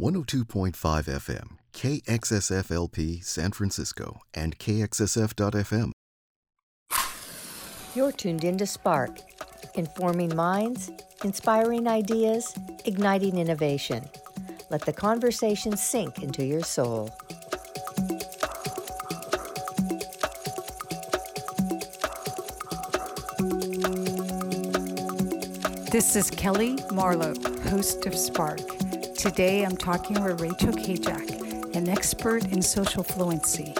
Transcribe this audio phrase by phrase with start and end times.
[0.00, 5.90] 102.5 FM, KXSFLP San Francisco, and KXSF.FM.
[7.96, 9.18] You're tuned into Spark,
[9.74, 10.92] informing minds,
[11.24, 14.08] inspiring ideas, igniting innovation.
[14.70, 17.10] Let the conversation sink into your soul.
[25.90, 27.34] This is Kelly Marlowe,
[27.64, 28.77] host of Spark.
[29.18, 33.74] Today I'm talking with Rachel Kajak, an expert in social fluency.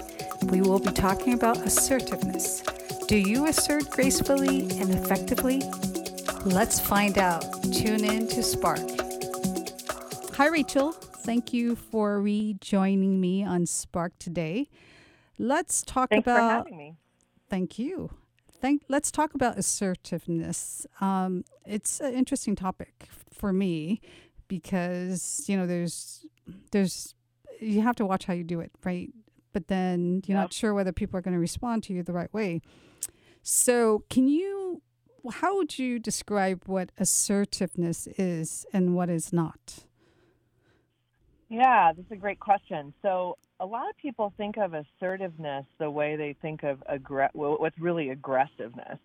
[0.47, 2.61] We will be talking about assertiveness.
[3.07, 5.62] Do you assert gracefully and effectively?
[6.45, 7.45] Let's find out.
[7.73, 8.81] Tune in to Spark.
[10.35, 10.91] Hi, Rachel.
[10.91, 14.69] Thank you for rejoining me on Spark today.
[15.39, 16.65] Let's talk Thanks about.
[16.65, 16.97] for having me.
[17.48, 18.11] Thank you.
[18.61, 18.83] Thank.
[18.89, 20.84] Let's talk about assertiveness.
[21.01, 24.01] Um, it's an interesting topic for me
[24.48, 26.25] because you know there's
[26.73, 27.15] there's
[27.61, 29.11] you have to watch how you do it, right?
[29.52, 30.45] But then you're Yep.
[30.45, 32.61] not sure whether people are going to respond to you the right way.
[33.42, 34.83] So, can you?
[35.31, 39.84] How would you describe what assertiveness is and what is not?
[41.48, 42.92] Yeah, that's a great question.
[43.03, 47.78] So, a lot of people think of assertiveness the way they think of aggre- what's
[47.78, 48.98] really aggressiveness,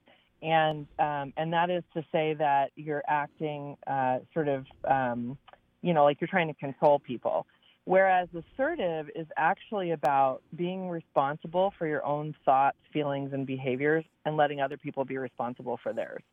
[0.43, 5.37] and um, and that is to say that you're acting uh, sort of, um,
[5.81, 7.47] you know, like you're trying to control people.
[7.85, 14.37] Whereas assertive is actually about being responsible for your own thoughts, feelings, and behaviors, and
[14.37, 16.23] letting other people be responsible for theirs.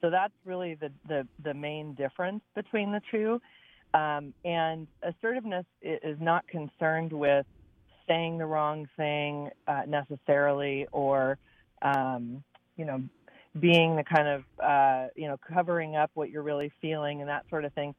[0.00, 3.40] So that's really the the, the main difference between the two.
[3.94, 7.46] Um, and assertiveness is not concerned with
[8.08, 11.38] saying the wrong thing uh, necessarily, or
[11.80, 12.42] um,
[12.76, 13.02] you know,
[13.60, 17.44] being the kind of uh, you know covering up what you're really feeling and that
[17.50, 17.94] sort of thing.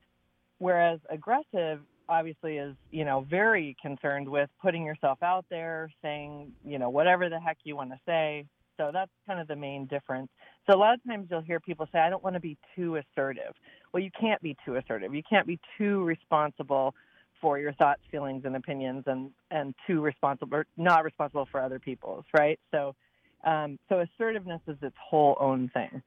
[0.60, 6.80] Whereas aggressive obviously is you know very concerned with putting yourself out there, saying you
[6.80, 8.46] know whatever the heck you want to say.
[8.78, 10.30] So that's kind of the main difference.
[10.70, 12.98] So a lot of times you'll hear people say, "I don't want to be too
[12.98, 13.54] assertive."
[13.94, 15.14] Well, you can't be too assertive.
[15.14, 16.94] You can't be too responsible
[17.42, 21.80] for your thoughts, feelings, and opinions, and and too responsible, or not responsible for other
[21.80, 22.60] people's, right?
[22.72, 22.96] So,
[23.46, 26.02] um, so assertiveness is its whole own thing.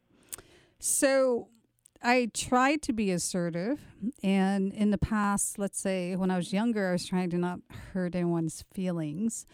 [0.79, 1.49] So
[2.03, 3.81] I tried to be assertive.
[4.23, 7.61] And in the past, let's say when I was younger, I was trying to not
[7.93, 9.47] hurt anyone's feelings.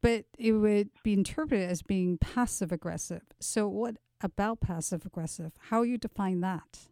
[0.00, 3.22] But it would be interpreted as being passive aggressive.
[3.38, 5.52] So, what about passive aggressive?
[5.68, 6.88] How you define that?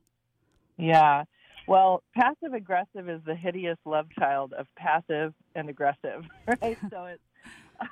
[0.77, 1.25] Yeah.
[1.67, 6.25] Well, passive aggressive is the hideous love child of passive and aggressive,
[6.63, 6.79] right?
[6.89, 7.23] so it's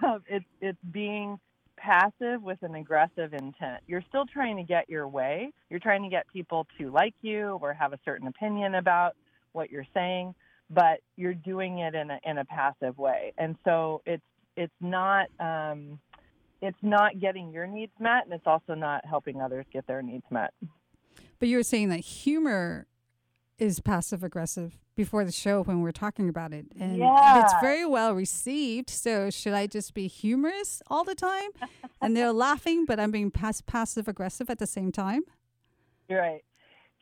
[0.03, 1.39] um, it's it's being
[1.79, 3.83] passive with an aggressive intent.
[3.87, 5.53] You're still trying to get your way.
[5.71, 9.17] You're trying to get people to like you or have a certain opinion about
[9.53, 10.35] what you're saying,
[10.71, 13.33] but you're doing it in a in a passive way.
[13.39, 14.23] And so it's
[14.57, 15.99] it's not um,
[16.61, 20.25] it's not getting your needs met, and it's also not helping others get their needs
[20.31, 20.53] met.
[21.39, 22.87] But you were saying that humor
[23.59, 26.67] is passive aggressive before the show when we were talking about it.
[26.79, 28.91] And it's very well received.
[28.91, 31.51] So, should I just be humorous all the time?
[32.03, 35.23] and they're laughing, but I'm being pass- passive aggressive at the same time?
[36.09, 36.43] You're right.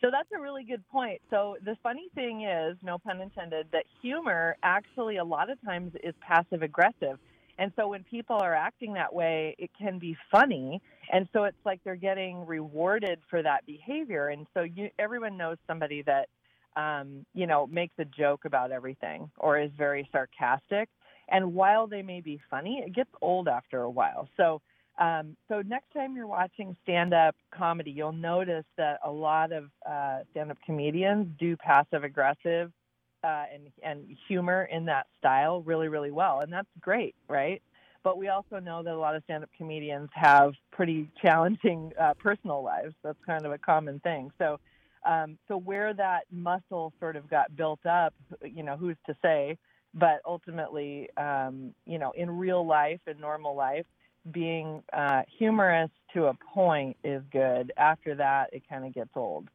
[0.03, 1.23] So that's a really good point.
[1.31, 5.93] So the funny thing is, no pun intended, that humor actually a lot of times
[6.05, 7.19] is passive aggressive.
[7.59, 10.83] And so when people are acting that way, it can be funny.
[11.11, 14.29] And so it's like they're getting rewarded for that behavior.
[14.29, 16.29] And so you, everyone knows somebody that,
[16.77, 20.89] um, you know, makes a joke about everything or is very sarcastic.
[21.29, 24.29] And while they may be funny, it gets old after a while.
[24.37, 24.61] So
[24.99, 30.21] um, so next time you're watching stand-up comedy, you'll notice that a lot of uh,
[30.31, 32.73] stand-up comedians do passive-aggressive
[33.25, 37.61] uh, and and humor in that style really, really well, and that's great, right?
[38.05, 42.63] But we also know that a lot of stand-up comedians have pretty challenging uh, personal
[42.63, 42.95] lives.
[43.03, 44.31] That's kind of a common thing.
[44.39, 44.61] So,
[45.07, 49.57] um, so where that muscle sort of got built up, you know, who's to say?
[49.95, 53.87] But ultimately, um, you know, in real life, in normal life
[54.31, 57.73] being uh, humorous to a point is good.
[57.77, 59.49] After that, it kind of gets old.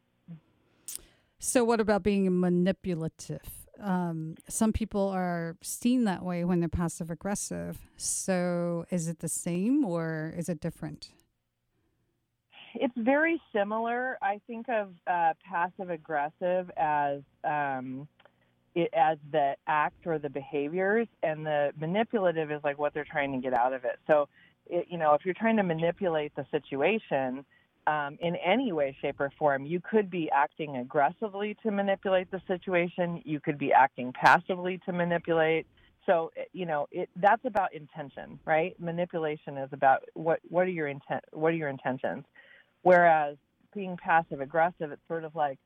[1.40, 3.42] So, what about being manipulative?
[3.80, 7.78] Um, some people are seen that way when they're passive aggressive.
[7.98, 11.10] So, is it the same or is it different?
[12.76, 14.18] It's very similar.
[14.22, 18.08] I think of uh, passive aggressive as um,
[18.76, 23.34] it, as the act or the behaviors, and the manipulative is like what they're trying
[23.34, 24.00] to get out of it.
[24.08, 24.30] So,
[24.68, 27.46] it, you know, if you're trying to manipulate the situation,
[27.88, 29.66] um, in any way, shape, or form.
[29.66, 33.22] You could be acting aggressively to manipulate the situation.
[33.26, 35.66] You could be acting passively to manipulate.
[36.06, 38.80] So you know it, that's about intention, right?
[38.80, 42.24] Manipulation is about what what are your intent what are your intentions,
[42.84, 43.38] whereas
[43.74, 45.60] being passive aggressive, it's sort of like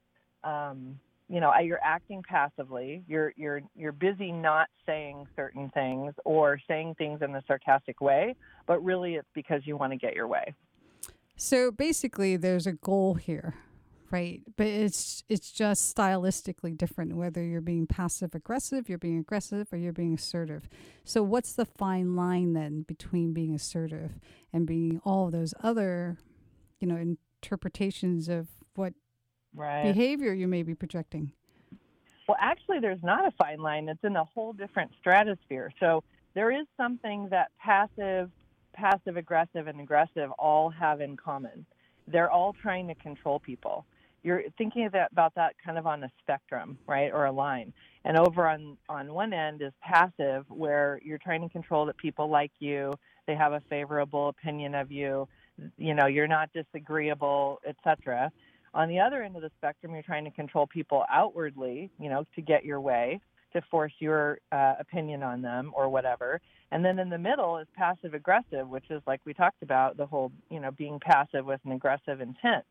[0.44, 3.04] um, you know you're acting passively.
[3.08, 8.36] You're you're you're busy not saying certain things or saying things in a sarcastic way,
[8.68, 10.54] but really it's because you want to get your way.
[11.38, 13.56] So basically, there's a goal here,
[14.10, 14.42] right?
[14.56, 19.78] But it's it's just stylistically different whether you're being passive aggressive, you're being aggressive, or
[19.78, 20.70] you're being assertive.
[21.04, 24.20] So what's the fine line then between being assertive
[24.54, 26.18] and being all those other,
[26.86, 28.94] you know, interpretations of what
[29.56, 29.84] right.
[29.84, 31.32] behavior you may be projecting?
[32.28, 33.90] Well, actually, there's not a fine line.
[33.90, 35.72] It's in a whole different stratosphere.
[35.80, 36.04] So
[36.36, 38.30] there is something that passive
[38.74, 41.66] passive aggressive and aggressive all have in common.
[42.08, 43.86] They're all trying to control people.
[44.22, 47.72] You're thinking that, about that kind of on a spectrum, right, or a line.
[48.04, 52.30] And over on on one end is passive, where you're trying to control that people
[52.30, 52.94] like you,
[53.28, 55.28] they have a favorable opinion of you,
[55.78, 58.32] you know, you're not disagreeable, etc.
[58.74, 62.26] On the other end of the spectrum, you're trying to control people outwardly, you know,
[62.36, 63.22] to get your way,
[63.54, 66.42] to force your uh, opinion on them or whatever.
[66.72, 70.06] And then in the middle is passive aggressive, which is like we talked about the
[70.06, 72.66] whole, you know, being passive with an aggressive intent.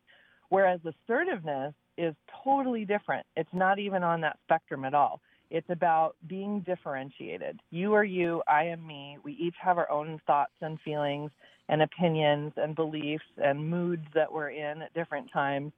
[0.49, 3.25] Whereas assertiveness is totally different.
[3.35, 5.21] It's not even on that spectrum at all.
[5.49, 7.59] It's about being differentiated.
[7.71, 9.17] You are you, I am me.
[9.23, 11.31] We each have our own thoughts and feelings
[11.69, 15.71] and opinions and beliefs and moods that we're in at different times.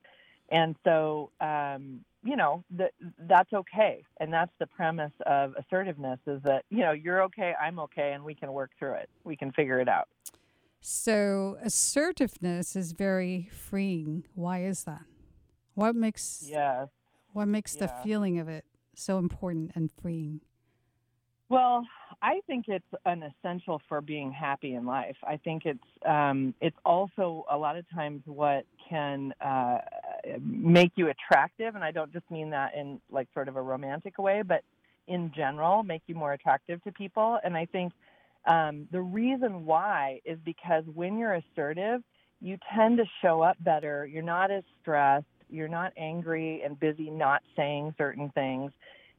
[0.50, 4.04] And so, um, you know that that's okay.
[4.20, 8.24] And that's the premise of assertiveness is that you know you're okay i'm okay and
[8.24, 9.10] we can work through it.
[9.24, 10.08] We can figure it out.
[10.82, 14.26] So assertiveness is very freeing.
[14.36, 15.04] Why is that?
[15.76, 16.88] What makes yeah
[17.34, 17.86] what makes yeah.
[17.86, 20.42] the feeling of it so important and freeing
[21.50, 21.86] well
[22.22, 25.18] I think it's an essential for being happy in life.
[25.24, 29.80] I think it's um, it's also a lot of times what can uh,
[30.42, 34.18] make you attractive, and I don't just mean that in like sort of a romantic
[34.18, 34.64] way, but
[35.08, 37.38] in general, make you more attractive to people.
[37.44, 37.94] And I think
[38.48, 42.02] um, the reason why is because when you're assertive,
[42.42, 44.08] you tend to show up better.
[44.08, 45.26] You're not as stressed.
[45.50, 48.72] You're not angry and busy not saying certain things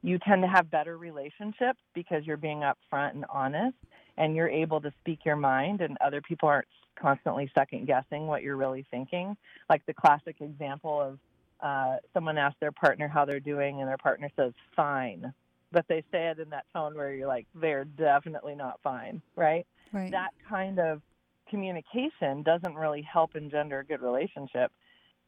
[0.03, 3.77] you tend to have better relationships because you're being upfront and honest
[4.17, 6.69] and you're able to speak your mind and other people aren't
[7.01, 9.37] constantly second guessing what you're really thinking.
[9.69, 11.19] Like the classic example of
[11.61, 15.33] uh, someone asks their partner how they're doing and their partner says fine.
[15.71, 19.67] But they say it in that tone where you're like they're definitely not fine right,
[19.93, 20.11] right.
[20.11, 21.03] that kind of
[21.51, 24.73] communication doesn't really help engender a good relationship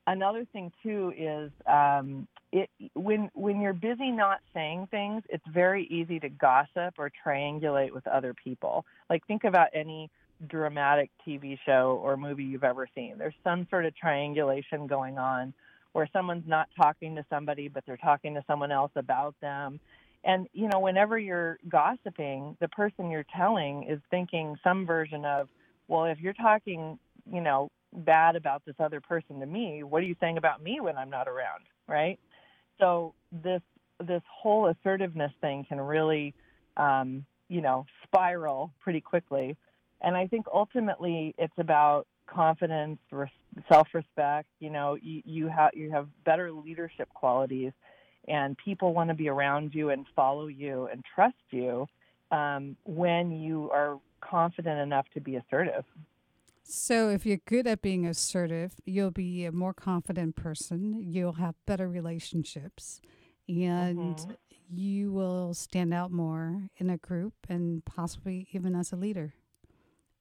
[0.07, 5.87] another thing too is um, it when when you're busy not saying things, it's very
[5.87, 8.85] easy to gossip or triangulate with other people.
[9.09, 10.11] Like think about any
[10.49, 13.17] dramatic TV show or movie you've ever seen.
[13.19, 15.53] There's some sort of triangulation going on
[15.93, 19.79] where someone's not talking to somebody but they're talking to someone else about them.
[20.25, 25.49] And you know, whenever you're gossiping, the person you're telling is thinking some version of,
[25.89, 26.99] well, if you're talking,
[27.31, 30.81] you know, bad about this other person to me, what are you saying about me
[30.81, 32.19] when I'm not around, right?
[32.79, 33.63] So this
[33.99, 36.35] this whole assertiveness thing can really,
[36.77, 39.57] um, you know, spiral pretty quickly.
[40.01, 42.99] And I think ultimately it's about confidence,
[43.71, 44.49] self-respect.
[44.59, 47.73] You know, you, you have you have better leadership qualities,
[48.29, 51.87] and people want to be around you and follow you and trust you
[52.31, 55.85] um, when you are confident enough to be assertive.
[56.73, 61.03] So, if you're good at being assertive, you'll be a more confident person.
[61.03, 63.01] You'll have better relationships,
[63.49, 64.33] and mm-hmm.
[64.73, 69.35] you will stand out more in a group and possibly even as a leader.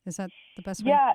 [0.07, 0.89] Is that the best way?
[0.89, 1.13] Yeah,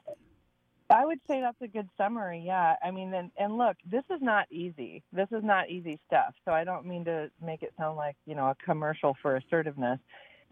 [0.89, 2.45] I would say that's a good summary.
[2.47, 5.03] Yeah, I mean, and, and look, this is not easy.
[5.13, 6.35] This is not easy stuff.
[6.45, 9.99] So I don't mean to make it sound like you know a commercial for assertiveness.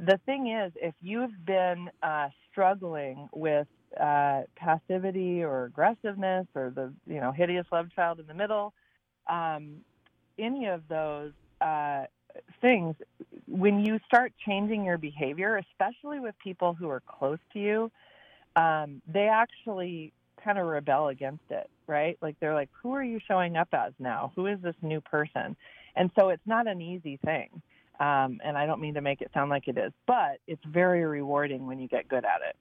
[0.00, 3.68] The thing is, if you've been uh, struggling with
[4.00, 8.72] uh, passivity or aggressiveness or the you know hideous love child in the middle,
[9.28, 9.76] um,
[10.38, 12.04] any of those uh,
[12.61, 12.94] things,
[13.46, 17.90] when you start changing your behavior, especially with people who are close to you,
[18.56, 22.18] um, they actually kind of rebel against it, right?
[22.20, 24.32] Like they're like, who are you showing up as now?
[24.37, 25.56] Who is this new person?
[25.94, 27.49] And so it's not an easy thing.
[28.00, 31.04] Um, and I don't mean to make it sound like it is, but it's very
[31.04, 32.56] rewarding when you get good at it.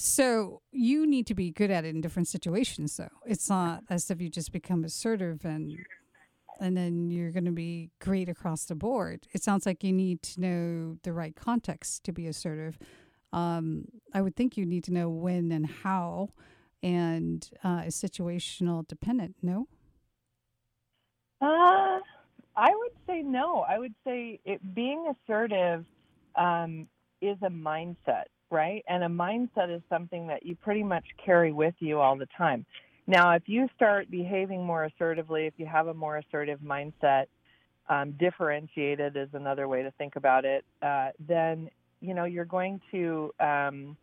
[0.00, 3.10] So you need to be good at it in different situations, though.
[3.26, 5.76] It's not as if you just become assertive and
[6.58, 9.26] and then you're going to be great across the board.
[9.32, 12.78] It sounds like you need to know the right context to be assertive.
[13.32, 16.30] Um, I would think you need to know when and how,
[16.82, 19.36] and uh, is situational dependent.
[19.40, 19.68] No.
[21.40, 22.00] Uh,
[22.56, 23.60] I would say no.
[23.60, 25.86] I would say it, being assertive
[26.36, 26.88] um,
[27.22, 28.84] is a mindset, right?
[28.88, 32.66] And a mindset is something that you pretty much carry with you all the time.
[33.06, 37.26] Now, if you start behaving more assertively, if you have a more assertive mindset,
[37.88, 40.64] um, differentiated is another way to think about it.
[40.80, 41.68] Uh, then
[42.00, 43.96] you know you're going to um,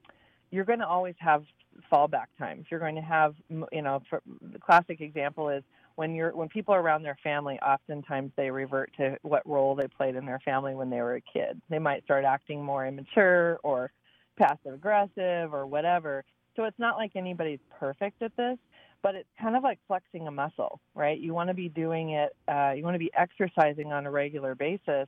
[0.51, 1.43] you're going to always have
[1.91, 2.65] fallback times.
[2.69, 5.63] You're going to have you know for, the classic example is
[5.95, 7.57] when you're when people are around their family.
[7.59, 11.21] Oftentimes they revert to what role they played in their family when they were a
[11.21, 11.61] kid.
[11.69, 13.91] They might start acting more immature or
[14.38, 16.24] passive aggressive or whatever.
[16.56, 18.58] So it's not like anybody's perfect at this
[19.01, 21.20] but it's kind of like flexing a muscle, right?
[21.20, 24.56] You want to be doing it, uh, you want to be exercising on a regular
[24.56, 25.08] basis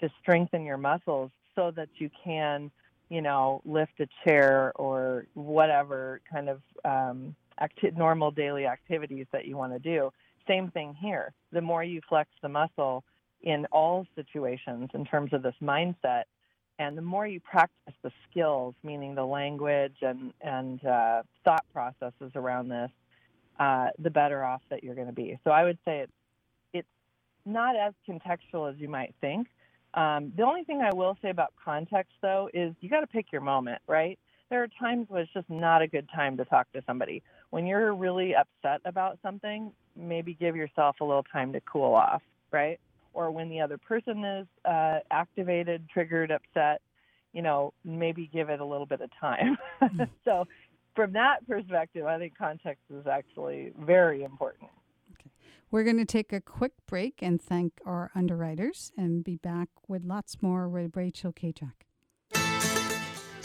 [0.00, 2.70] to strengthen your muscles so that you can,
[3.08, 9.46] you know, lift a chair or whatever kind of um, acti- normal daily activities that
[9.46, 10.12] you want to do.
[10.46, 11.32] Same thing here.
[11.52, 13.04] The more you flex the muscle
[13.42, 16.24] in all situations in terms of this mindset,
[16.78, 22.32] and the more you practice the skills, meaning the language and and uh, thought processes
[22.34, 22.90] around this,
[23.58, 25.38] uh, the better off that you're going to be.
[25.44, 26.12] So I would say it's
[26.72, 26.88] it's
[27.44, 29.48] not as contextual as you might think.
[29.94, 33.32] Um, the only thing I will say about context, though, is you got to pick
[33.32, 34.18] your moment, right?
[34.50, 37.22] There are times when it's just not a good time to talk to somebody.
[37.50, 42.22] When you're really upset about something, maybe give yourself a little time to cool off,
[42.52, 42.78] right?
[43.18, 46.82] Or when the other person is uh, activated, triggered, upset,
[47.32, 49.58] you know, maybe give it a little bit of time.
[49.82, 50.02] Hmm.
[50.24, 50.46] so
[50.94, 54.70] from that perspective, I think context is actually very important.
[55.14, 55.30] Okay.
[55.72, 60.04] We're going to take a quick break and thank our underwriters and be back with
[60.04, 61.87] lots more with Rachel Kajak.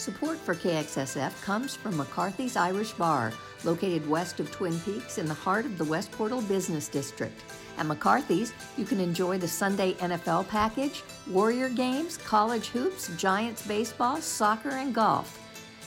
[0.04, 3.32] Support for KXSF comes from McCarthy's Irish Bar,
[3.64, 7.42] located west of Twin Peaks in the heart of the West Portal Business District.
[7.78, 14.18] At McCarthy's, you can enjoy the Sunday NFL package, Warrior games, college hoops, Giants baseball,
[14.18, 15.40] soccer, and golf.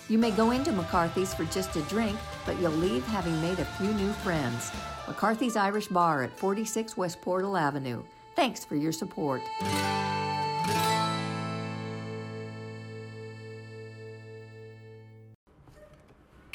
[0.09, 3.67] You may go into McCarthy's for just a drink, but you'll leave having made a
[3.67, 4.73] few new friends.
[5.07, 8.03] McCarthy's Irish Bar at 46 West Portal Avenue.
[8.35, 9.43] Thanks for your support.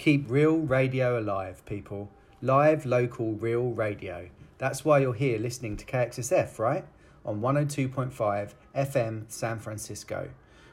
[0.02, 2.10] Keep real radio alive, people.
[2.42, 4.30] Live, local, real radio.
[4.58, 6.86] That's why you're here listening to KXSF, right?
[7.24, 10.32] On 102.5 FM San Francisco.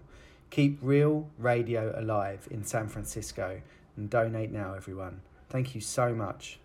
[0.50, 3.60] Keep real radio alive in San Francisco
[3.96, 5.22] and donate now, everyone.
[5.48, 6.60] Thank you so much.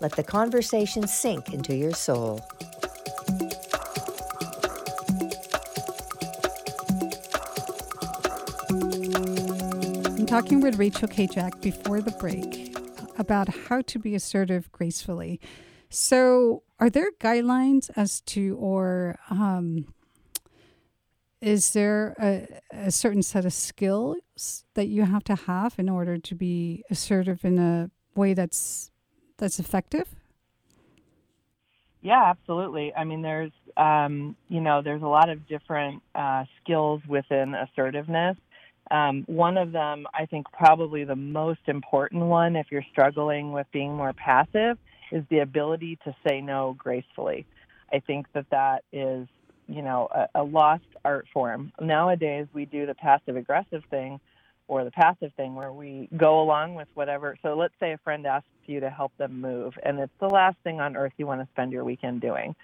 [0.01, 2.41] Let the conversation sink into your soul.
[10.17, 12.75] I'm talking with Rachel Kajak before the break
[13.17, 15.39] about how to be assertive gracefully.
[15.89, 19.85] So, are there guidelines as to, or um,
[21.45, 26.17] is there a, a certain set of skills that you have to have in order
[26.17, 28.89] to be assertive in a way that's
[29.37, 30.07] that's effective?
[32.01, 32.93] Yeah, absolutely.
[32.95, 38.37] I mean, there's um, you know, there's a lot of different uh, skills within assertiveness.
[38.89, 43.67] Um, one of them, I think, probably the most important one, if you're struggling with
[43.71, 44.79] being more passive,
[45.11, 47.45] is the ability to say no gracefully.
[47.93, 49.27] I think that that is,
[49.67, 51.71] you know, a, a lost art form.
[51.79, 54.19] Nowadays, we do the passive aggressive thing
[54.67, 57.37] or the passive thing where we go along with whatever.
[57.43, 60.57] So let's say a friend asks you to help them move, and it's the last
[60.63, 62.55] thing on earth you want to spend your weekend doing.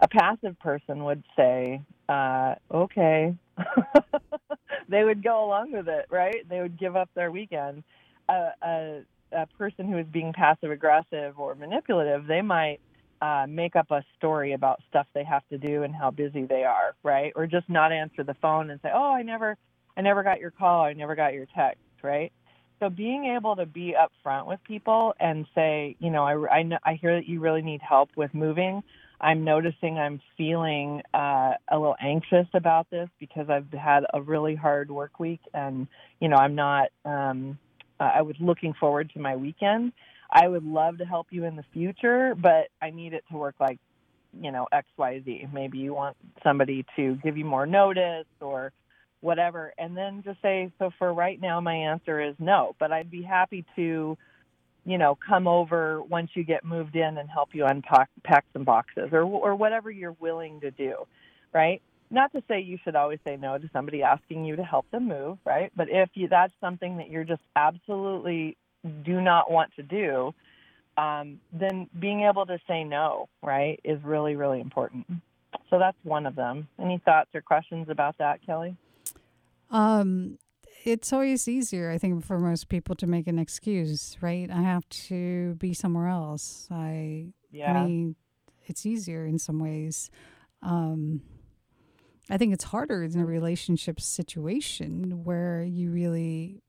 [0.00, 3.34] A passive person would say, uh, okay.
[4.88, 6.48] they would go along with it, right?
[6.48, 7.82] They would give up their weekend.
[8.28, 9.00] Uh, a,
[9.32, 12.80] a person who is being passive aggressive or manipulative, they might
[13.20, 16.64] uh, make up a story about stuff they have to do and how busy they
[16.64, 17.32] are, right?
[17.36, 19.56] Or just not answer the phone and say, "Oh, I never,
[19.96, 20.82] I never got your call.
[20.82, 22.32] I never got your text," right?
[22.80, 26.78] So being able to be upfront with people and say, you know, I, I, know,
[26.84, 28.82] I hear that you really need help with moving.
[29.20, 34.54] I'm noticing I'm feeling uh, a little anxious about this because I've had a really
[34.54, 35.86] hard work week, and
[36.20, 36.88] you know, I'm not.
[37.04, 37.58] Um,
[38.00, 39.92] I was looking forward to my weekend.
[40.30, 43.56] I would love to help you in the future, but I need it to work
[43.60, 43.78] like,
[44.40, 45.48] you know, X, Y, Z.
[45.52, 48.72] Maybe you want somebody to give you more notice or
[49.20, 53.10] whatever, and then just say, so for right now, my answer is no, but I'd
[53.10, 54.18] be happy to,
[54.84, 58.64] you know, come over once you get moved in and help you unpack pack some
[58.64, 61.06] boxes or or whatever you're willing to do,
[61.54, 61.80] right?
[62.10, 65.08] Not to say you should always say no to somebody asking you to help them
[65.08, 65.72] move, right?
[65.74, 68.58] But if you, that's something that you're just absolutely
[69.04, 70.34] do not want to do,
[70.96, 75.06] um, then being able to say no, right, is really, really important.
[75.70, 76.68] So that's one of them.
[76.80, 78.76] Any thoughts or questions about that, Kelly?
[79.70, 80.38] Um,
[80.84, 84.50] it's always easier, I think, for most people to make an excuse, right?
[84.50, 86.68] I have to be somewhere else.
[86.70, 87.72] I, yeah.
[87.72, 88.16] I mean,
[88.66, 90.10] it's easier in some ways.
[90.62, 91.22] Um,
[92.30, 96.62] I think it's harder in a relationship situation where you really,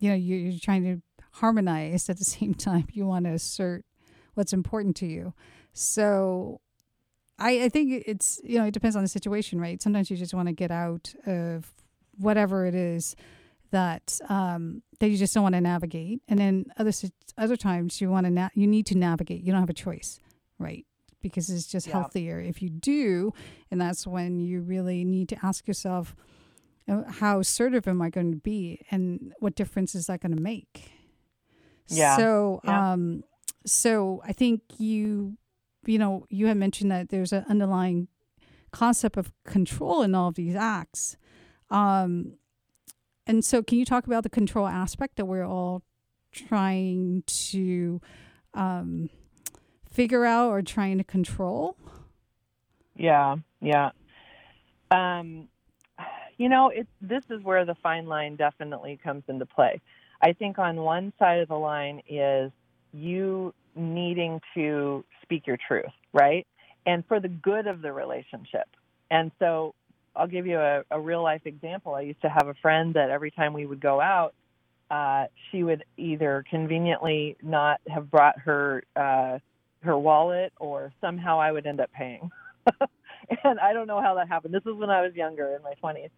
[0.00, 1.00] you know, you're, you're trying to
[1.32, 2.86] harmonize at the same time.
[2.92, 3.84] You want to assert
[4.34, 5.34] what's important to you.
[5.72, 6.60] So
[7.38, 9.80] I, I think it's, you know, it depends on the situation, right?
[9.80, 11.72] Sometimes you just want to get out of
[12.18, 13.16] whatever it is
[13.70, 16.92] that um, that you just don't want to navigate, and then other
[17.38, 19.42] other times you want to na- you need to navigate.
[19.42, 20.18] You don't have a choice,
[20.58, 20.84] right?
[21.22, 21.94] Because it's just yeah.
[21.94, 23.32] healthier if you do,
[23.70, 26.16] and that's when you really need to ask yourself,
[26.88, 30.42] uh, how assertive am I going to be, and what difference is that going to
[30.42, 30.90] make?
[31.90, 32.16] Yeah.
[32.16, 32.92] So, yeah.
[32.92, 33.24] um,
[33.66, 35.36] so I think you,
[35.84, 38.08] you know, you had mentioned that there's an underlying
[38.70, 41.16] concept of control in all of these acts.
[41.70, 42.34] Um,
[43.26, 45.82] and so, can you talk about the control aspect that we're all
[46.32, 48.00] trying to
[48.54, 49.10] um,
[49.90, 51.76] figure out or trying to control?
[52.96, 53.90] Yeah, yeah.
[54.90, 55.48] Um,
[56.38, 59.80] you know, it, this is where the fine line definitely comes into play.
[60.22, 62.52] I think on one side of the line is
[62.92, 66.46] you needing to speak your truth, right?
[66.86, 68.68] And for the good of the relationship.
[69.10, 69.74] And so
[70.14, 71.94] I'll give you a, a real life example.
[71.94, 74.34] I used to have a friend that every time we would go out,
[74.90, 79.38] uh, she would either conveniently not have brought her uh,
[79.82, 82.30] her wallet, or somehow I would end up paying.
[83.44, 84.54] and I don't know how that happened.
[84.54, 86.10] This was when I was younger in my 20s.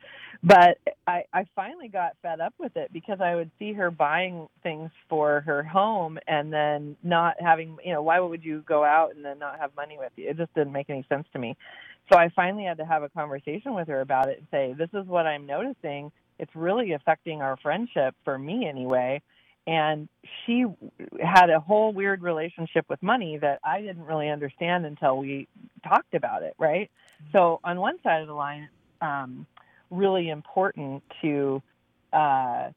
[0.43, 4.49] But I I finally got fed up with it because I would see her buying
[4.63, 9.15] things for her home and then not having, you know, why would you go out
[9.15, 10.29] and then not have money with you?
[10.31, 11.57] It just didn't make any sense to me.
[12.13, 14.91] So I finally had to have a conversation with her about it and say, this
[14.93, 16.11] is what I'm noticing.
[16.39, 19.23] It's really affecting our friendship for me anyway.
[19.67, 20.09] And
[20.45, 20.65] she
[21.21, 25.47] had a whole weird relationship with money that I didn't really understand until we
[25.87, 26.91] talked about it, right?
[27.33, 28.69] So on one side of the line,
[29.01, 29.47] um,
[29.91, 31.63] really important to,
[32.13, 32.71] uh,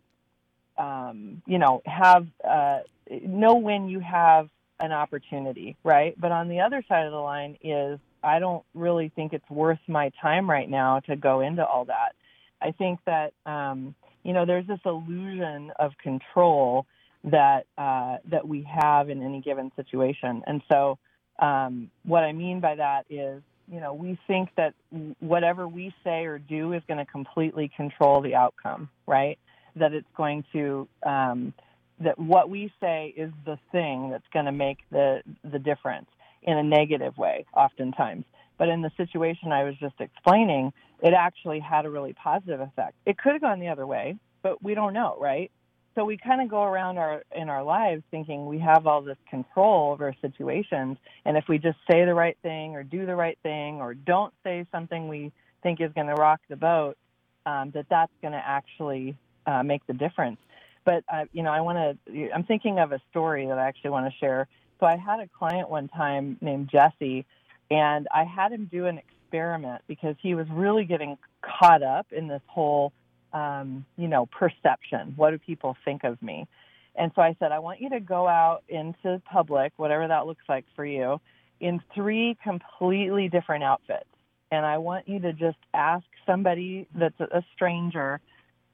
[0.77, 2.79] um, you know, have uh,
[3.10, 6.19] know when you have an opportunity, right?
[6.19, 9.79] But on the other side of the line is I don't really think it's worth
[9.88, 12.15] my time right now to go into all that.
[12.62, 16.86] I think that um, you know there's this illusion of control
[17.25, 20.97] that uh, that we have in any given situation, and so
[21.39, 24.73] um, what I mean by that is you know we think that
[25.19, 29.38] whatever we say or do is going to completely control the outcome, right?
[29.75, 31.54] That it's going to um,
[31.99, 36.08] that what we say is the thing that's going to make the the difference
[36.43, 38.25] in a negative way, oftentimes.
[38.58, 42.95] But in the situation I was just explaining, it actually had a really positive effect.
[43.06, 45.51] It could have gone the other way, but we don't know, right?
[45.95, 49.17] So we kind of go around our in our lives thinking we have all this
[49.29, 53.38] control over situations, and if we just say the right thing or do the right
[53.43, 55.31] thing or don't say something we
[55.63, 56.97] think is going to rock the boat,
[57.45, 60.38] um, that that's going to actually uh, make the difference.
[60.84, 62.31] But uh, you know, I want to.
[62.31, 64.47] I'm thinking of a story that I actually want to share
[64.79, 67.25] so I had a client one time named Jesse,
[67.71, 72.27] and I had him do an experiment because he was really getting caught up in
[72.27, 72.91] this whole,
[73.36, 75.13] um, you know, perception.
[75.15, 76.48] What do people think of me?
[76.95, 80.43] And so I said, I want you to go out into public, whatever that looks
[80.50, 81.19] like for you,
[81.60, 84.06] in three completely different outfits.
[84.52, 88.19] And I want you to just ask somebody that's a stranger,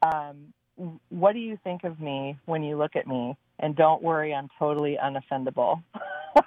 [0.02, 0.54] um,
[1.08, 3.36] what do you think of me when you look at me?
[3.62, 5.82] and don't worry, I'm totally unoffendable.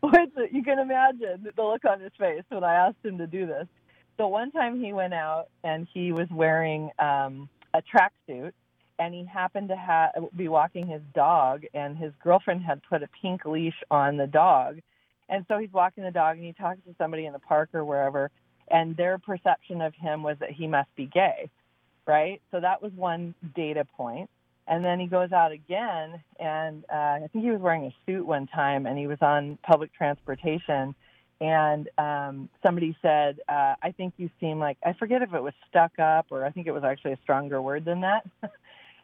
[0.00, 3.46] Which you can imagine the look on his face when I asked him to do
[3.46, 3.66] this.
[4.16, 8.52] So one time he went out and he was wearing um, a tracksuit,
[8.98, 13.08] and he happened to ha- be walking his dog, and his girlfriend had put a
[13.20, 14.78] pink leash on the dog,
[15.28, 17.84] and so he's walking the dog, and he talks to somebody in the park or
[17.84, 18.30] wherever,
[18.68, 21.50] and their perception of him was that he must be gay,
[22.06, 22.40] right?
[22.50, 24.30] So that was one data point.
[24.68, 28.26] And then he goes out again, and uh, I think he was wearing a suit
[28.26, 30.94] one time, and he was on public transportation.
[31.40, 35.52] And um, somebody said, uh, "I think you seem like I forget if it was
[35.68, 38.26] stuck up or I think it was actually a stronger word than that."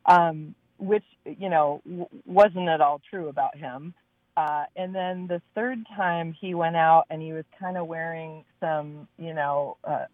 [0.07, 3.95] um, which you know w- wasn't at all true about him.
[4.37, 8.45] Uh, and then the third time he went out and he was kind of wearing
[8.61, 10.07] some, you know, uh,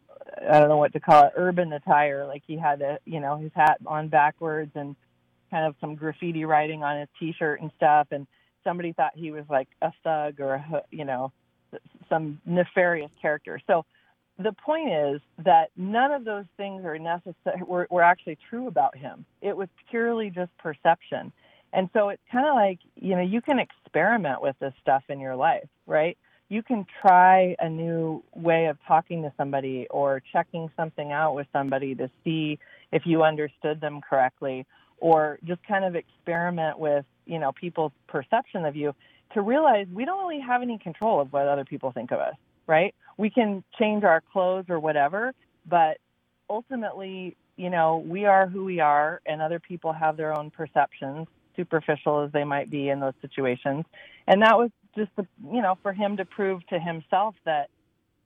[0.50, 2.26] I don't know what to call it, urban attire.
[2.26, 4.96] Like he had a, you know, his hat on backwards and
[5.50, 8.08] kind of some graffiti writing on his t-shirt and stuff.
[8.10, 8.26] And
[8.64, 11.32] somebody thought he was like a thug or a, you know,
[12.08, 13.60] some nefarious character.
[13.66, 13.84] So
[14.38, 18.96] the point is that none of those things are necessary were, were actually true about
[18.96, 19.24] him.
[19.42, 21.32] It was purely just perception.
[21.72, 25.20] And so it's kind of like, you know, you can experiment with this stuff in
[25.20, 26.16] your life, right?
[26.48, 31.46] You can try a new way of talking to somebody or checking something out with
[31.52, 32.58] somebody to see
[32.90, 34.64] if you understood them correctly
[34.98, 38.94] or just kind of experiment with, you know, people's perception of you
[39.34, 42.34] to realize we don't really have any control of what other people think of us,
[42.66, 42.94] right?
[43.16, 45.32] We can change our clothes or whatever,
[45.66, 45.98] but
[46.48, 51.26] ultimately, you know, we are who we are and other people have their own perceptions
[51.56, 53.84] superficial as they might be in those situations.
[54.26, 57.68] And that was just, the, you know, for him to prove to himself that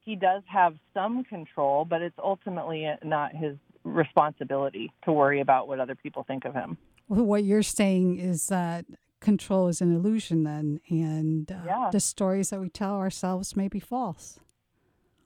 [0.04, 5.80] he does have some control, but it's ultimately not his responsibility to worry about what
[5.80, 6.76] other people think of him.
[7.08, 8.84] Well, what you're saying is that
[9.22, 11.88] control is an illusion, then, and uh, yeah.
[11.90, 14.38] the stories that we tell ourselves may be false.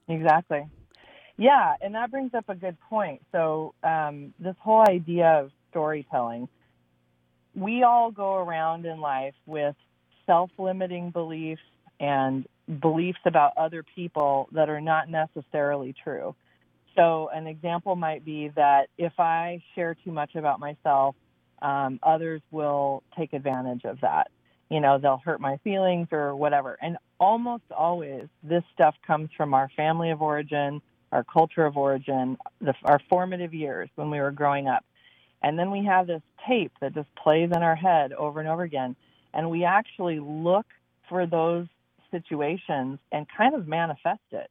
[0.07, 0.65] Exactly.
[1.37, 3.21] Yeah, and that brings up a good point.
[3.31, 6.47] So, um, this whole idea of storytelling,
[7.53, 9.75] we all go around in life with
[10.25, 11.61] self limiting beliefs
[11.99, 12.47] and
[12.81, 16.35] beliefs about other people that are not necessarily true.
[16.95, 21.15] So, an example might be that if I share too much about myself,
[21.61, 24.29] um, others will take advantage of that.
[24.69, 26.77] You know, they'll hurt my feelings or whatever.
[26.81, 32.37] And almost always, this stuff comes from our family of origin, our culture of origin,
[32.59, 34.83] the, our formative years when we were growing up.
[35.41, 38.63] And then we have this tape that just plays in our head over and over
[38.63, 38.95] again.
[39.33, 40.65] And we actually look
[41.07, 41.67] for those
[42.11, 44.49] situations and kind of manifest it,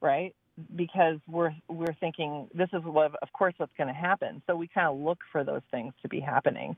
[0.00, 0.34] right?
[0.74, 4.42] Because we're we're thinking this is what of course what's going to happen.
[4.46, 6.76] So we kind of look for those things to be happening.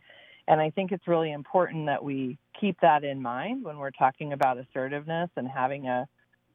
[0.48, 4.32] And I think it's really important that we keep that in mind when we're talking
[4.32, 6.08] about assertiveness and having a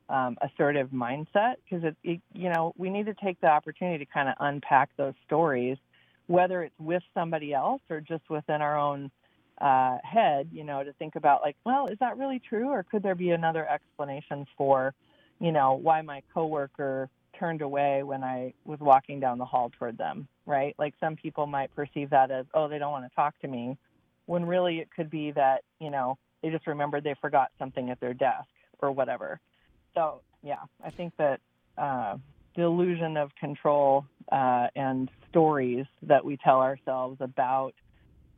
[0.10, 4.12] um, assertive mindset because it, it, you know, we need to take the opportunity to
[4.12, 5.78] kind of unpack those stories
[6.28, 9.12] whether it's with somebody else or just within our own
[9.60, 13.04] uh, head, you know, to think about like, well, is that really true, or could
[13.04, 14.94] there be another explanation for,
[15.44, 19.98] you know, why my coworker turned away when I was walking down the hall toward
[19.98, 20.74] them, right?
[20.80, 23.78] Like some people might perceive that as, oh, they don't want to talk to me,
[24.26, 28.00] when really it could be that, you know, they just remembered they forgot something at
[28.00, 28.48] their desk
[28.82, 29.42] or whatever.
[29.94, 31.42] So yeah, I think that
[31.78, 32.16] uh,
[32.56, 37.74] the illusion of control uh, and stories that we tell ourselves about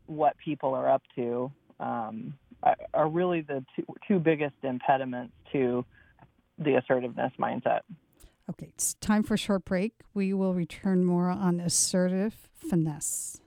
[0.08, 2.34] what people are up to um,
[2.96, 5.86] are really the two, two biggest impediments to
[6.58, 7.82] the assertiveness mindset.
[8.50, 9.94] Okay, it's time for a short break.
[10.14, 13.42] We will return more on assertive finesse.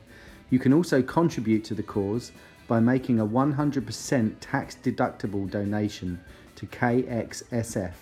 [0.50, 2.32] you can also contribute to the cause
[2.68, 6.20] by making a 100% tax deductible donation
[6.56, 7.92] to KXSF.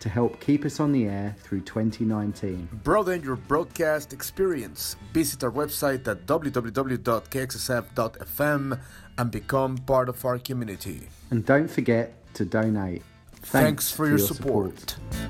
[0.00, 2.66] to help keep us on the air through 2019.
[2.82, 4.96] Broaden your broadcast experience.
[5.12, 8.80] Visit our website at www.kxsf.fm
[9.18, 11.06] and become part of our community.
[11.30, 13.02] And don't forget to donate.
[13.32, 14.90] Thanks, Thanks for, for, your, your support.
[14.90, 15.29] support.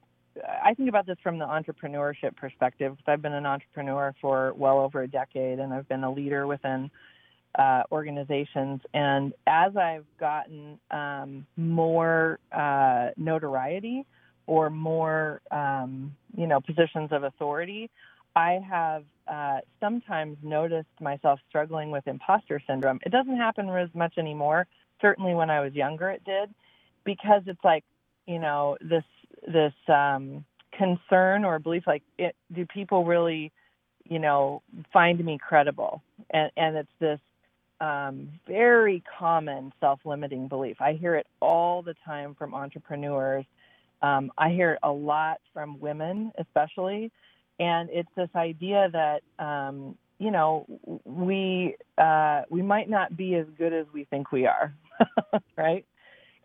[0.64, 2.96] I think about this from the entrepreneurship perspective.
[3.06, 6.90] I've been an entrepreneur for well over a decade, and I've been a leader within
[7.58, 8.80] uh, organizations.
[8.94, 14.06] And as I've gotten um, more uh, notoriety
[14.46, 17.90] or more, um, you know, positions of authority,
[18.34, 22.98] I have uh, sometimes noticed myself struggling with imposter syndrome.
[23.04, 24.66] It doesn't happen as much anymore.
[25.00, 26.54] Certainly, when I was younger, it did,
[27.04, 27.84] because it's like,
[28.26, 29.04] you know, this
[29.46, 33.52] this um, concern or belief, like, it, do people really,
[34.08, 34.62] you know,
[34.92, 36.02] find me credible?
[36.30, 37.20] And and it's this
[37.82, 40.76] um, very common self limiting belief.
[40.80, 43.44] I hear it all the time from entrepreneurs.
[44.00, 47.10] Um, I hear it a lot from women, especially.
[47.58, 50.64] And it's this idea that, um, you know,
[51.04, 54.72] we, uh, we might not be as good as we think we are,
[55.56, 55.84] right?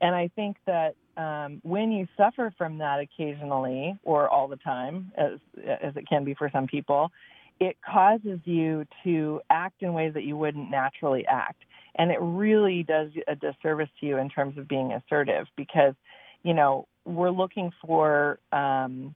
[0.02, 5.12] And I think that um, when you suffer from that occasionally or all the time,
[5.16, 7.12] as, as it can be for some people,
[7.60, 11.64] it causes you to act in ways that you wouldn't naturally act.
[11.96, 15.96] And it really does a disservice to you in terms of being assertive because,
[16.44, 19.16] you know, we're looking for um,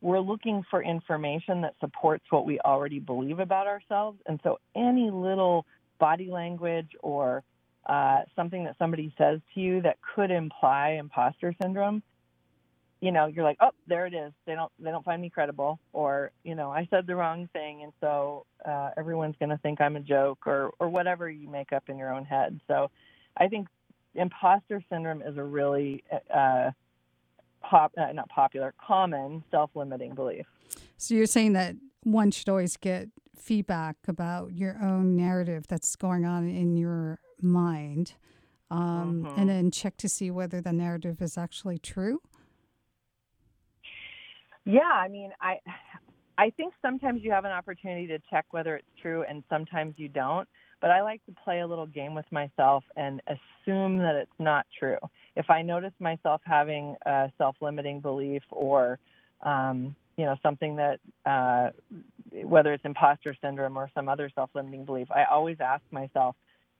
[0.00, 4.18] we're looking for information that supports what we already believe about ourselves.
[4.26, 5.64] And so any little
[5.98, 7.42] body language or
[7.86, 12.02] uh, something that somebody says to you that could imply imposter syndrome
[13.00, 14.32] you know you're like oh there it is.
[14.46, 17.82] They don't they don't find me credible or you know i said the wrong thing
[17.82, 21.72] and so uh, everyone's going to think i'm a joke or or whatever you make
[21.72, 22.60] up in your own head.
[22.68, 22.90] So
[23.36, 23.68] i think
[24.14, 26.02] imposter syndrome is a really
[26.34, 26.70] uh,
[27.60, 30.46] pop uh, not popular common self-limiting belief.
[30.96, 36.24] So you're saying that one should always get feedback about your own narrative that's going
[36.24, 38.14] on in your mind
[38.70, 39.40] um, mm-hmm.
[39.40, 42.20] and then check to see whether the narrative is actually true
[44.66, 45.60] yeah, I mean, I
[46.36, 50.08] I think sometimes you have an opportunity to check whether it's true and sometimes you
[50.08, 50.46] don't.
[50.82, 54.66] But I like to play a little game with myself and assume that it's not
[54.78, 54.98] true.
[55.34, 58.98] If I notice myself having a self-limiting belief or
[59.42, 61.70] um, you know something that uh,
[62.44, 66.36] whether it's imposter syndrome or some other self-limiting belief, I always ask myself,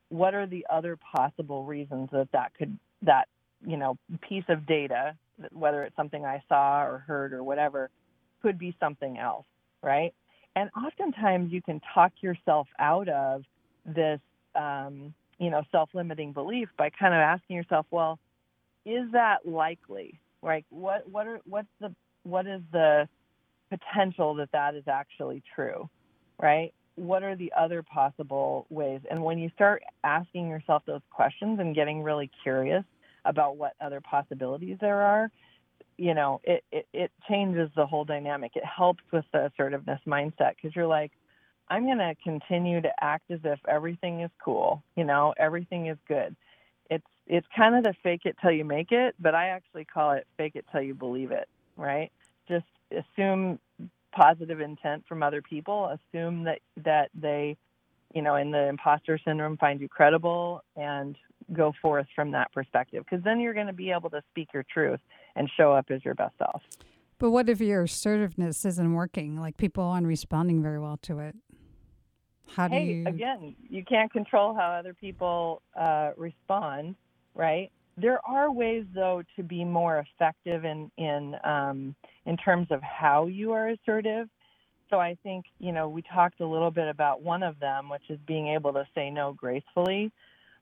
[0.09, 3.27] what are the other possible reasons that that could that
[3.65, 3.97] you know
[4.27, 5.15] piece of data
[5.51, 7.89] whether it's something I saw or heard or whatever,
[8.41, 9.45] could be something else,
[9.81, 10.13] right?
[10.55, 13.43] And oftentimes you can talk yourself out of
[13.85, 14.19] this,
[14.55, 18.19] um, you know, self-limiting belief by kind of asking yourself, well,
[18.85, 20.19] is that likely?
[20.41, 20.65] Right?
[20.69, 23.07] What what are what's the what is the
[23.69, 25.89] potential that that is actually true?
[26.41, 26.73] Right?
[26.95, 29.01] What are the other possible ways?
[29.11, 32.83] And when you start asking yourself those questions and getting really curious
[33.27, 35.31] about what other possibilities there are,
[35.97, 38.51] you know, it, it, it changes the whole dynamic.
[38.55, 41.11] It helps with the assertiveness mindset because you're like,
[41.69, 45.97] I'm going to continue to act as if everything is cool, you know, everything is
[46.07, 46.35] good.
[46.89, 50.11] It's it's kind of the fake it till you make it, but I actually call
[50.11, 52.09] it fake it till you believe it, right?
[52.47, 53.59] Just assume
[54.13, 57.57] positive intent from other people, assume that that they
[58.13, 61.15] you know, in the imposter syndrome, find you credible and
[61.53, 63.03] go forth from that perspective.
[63.09, 64.99] Because then you're going to be able to speak your truth
[65.35, 66.61] and show up as your best self.
[67.19, 69.39] But what if your assertiveness isn't working?
[69.39, 71.35] Like people aren't responding very well to it.
[72.55, 73.07] How do hey, you?
[73.07, 76.95] again, you can't control how other people uh, respond,
[77.35, 77.71] right?
[77.97, 83.25] There are ways, though, to be more effective in in um, in terms of how
[83.25, 84.29] you are assertive.
[84.89, 88.03] So I think you know we talked a little bit about one of them, which
[88.09, 90.11] is being able to say no gracefully.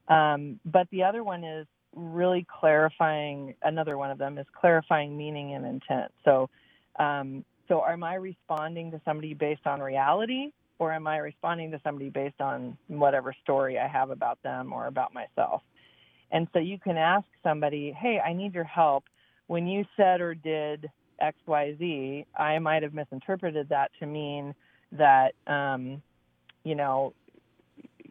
[0.08, 3.56] Um, but the other one is really clarifying.
[3.64, 6.12] Another one of them is clarifying meaning and intent.
[6.24, 6.50] So,
[7.00, 11.82] um, so am I responding to somebody based on reality, or am I responding to
[11.84, 15.62] somebody based on whatever story I have about them or about myself?
[16.32, 19.06] And so you can ask somebody, hey, I need your help.
[19.48, 20.90] When you said or did
[21.22, 24.54] XYZ, I might have misinterpreted that to mean
[24.92, 26.02] that, um,
[26.64, 27.14] you know,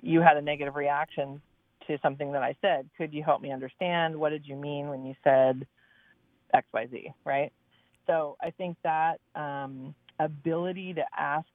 [0.02, 1.40] you had a negative reaction
[1.87, 2.88] to something that I said.
[2.97, 4.16] Could you help me understand?
[4.16, 5.66] What did you mean when you said
[6.55, 7.53] XYZ, right?
[8.07, 11.47] So I think that um, ability to ask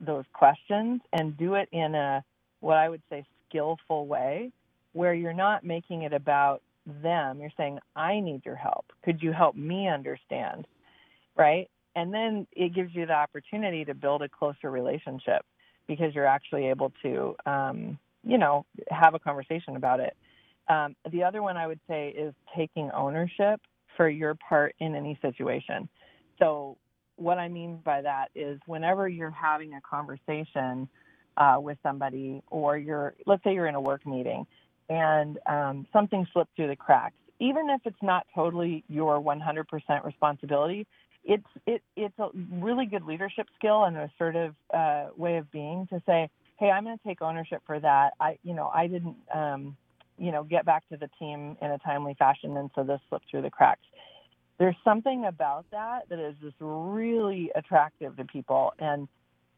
[0.00, 2.24] those questions and do it in a,
[2.60, 4.52] what I would say, skillful way
[4.92, 7.40] where you're not making it about them.
[7.40, 8.86] You're saying, I need your help.
[9.04, 10.66] Could you help me understand?
[11.36, 11.70] Right?
[11.94, 15.44] And then it gives you the opportunity to build a closer relationship
[15.86, 20.14] because you're actually able to, um, you know, have a conversation about it.
[20.68, 23.60] Um, the other one I would say is taking ownership
[23.96, 25.88] for your part in any situation.
[26.38, 26.76] So,
[27.16, 30.88] what I mean by that is whenever you're having a conversation
[31.36, 34.46] uh, with somebody, or you're, let's say you're in a work meeting
[34.88, 40.86] and um, something slipped through the cracks, even if it's not totally your 100% responsibility,
[41.24, 45.86] it's it, it's a really good leadership skill and an assertive uh, way of being
[45.90, 48.10] to say, hey, I'm going to take ownership for that.
[48.20, 49.76] I you know I didn't um,
[50.18, 53.30] you know get back to the team in a timely fashion, and so this slipped
[53.30, 53.82] through the cracks.
[54.58, 59.08] There's something about that that is just really attractive to people, and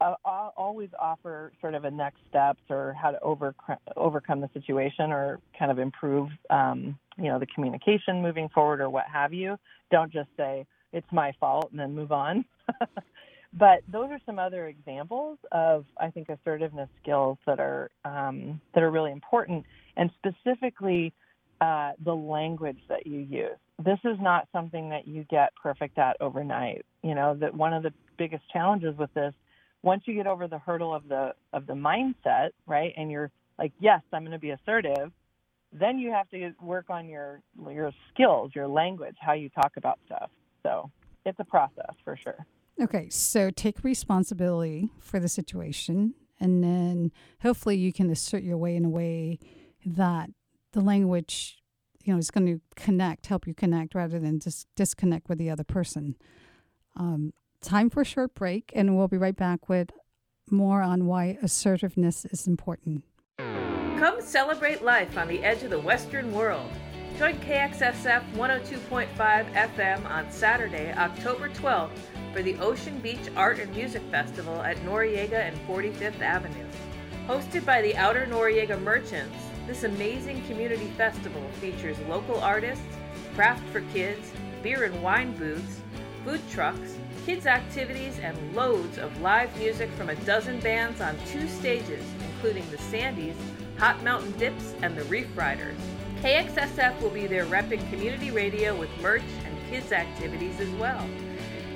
[0.00, 3.54] I'll always offer sort of a next steps or how to over,
[3.96, 8.88] overcome the situation or kind of improve, um, you know, the communication moving forward or
[8.88, 9.58] what have you.
[9.90, 12.46] Don't just say it's my fault and then move on.
[13.52, 18.82] but those are some other examples of, I think, assertiveness skills that are um, that
[18.82, 19.64] are really important,
[19.96, 21.12] and specifically
[21.60, 23.58] uh, the language that you use.
[23.84, 26.84] This is not something that you get perfect at overnight.
[27.02, 29.34] You know that one of the biggest challenges with this
[29.82, 33.72] once you get over the hurdle of the of the mindset, right, and you're like,
[33.80, 35.10] yes, I'm going to be assertive,
[35.72, 39.98] then you have to work on your your skills, your language, how you talk about
[40.06, 40.30] stuff.
[40.62, 40.90] So
[41.24, 42.46] it's a process for sure.
[42.80, 48.74] Okay, so take responsibility for the situation, and then hopefully you can assert your way
[48.74, 49.38] in a way
[49.84, 50.30] that
[50.72, 51.58] the language,
[52.02, 55.50] you know, is going to connect, help you connect, rather than just disconnect with the
[55.50, 56.16] other person.
[56.96, 59.90] Um, time for a short break, and we'll be right back with
[60.50, 63.04] more on why assertiveness is important.
[63.38, 66.70] Come celebrate life on the edge of the Western world.
[67.18, 69.08] Join KXSF 102.5
[69.52, 71.90] FM on Saturday, October 12th
[72.32, 76.66] for the Ocean Beach Art and Music Festival at Noriega and 45th Avenue.
[77.26, 82.84] Hosted by the Outer Noriega Merchants, this amazing community festival features local artists,
[83.34, 85.80] craft for kids, beer and wine booths,
[86.24, 91.48] food trucks, kids' activities, and loads of live music from a dozen bands on two
[91.48, 93.36] stages, including the Sandys,
[93.78, 95.78] Hot Mountain Dips, and the Reef Riders.
[96.22, 101.08] KXSF will be there repping community radio with merch and kids' activities as well.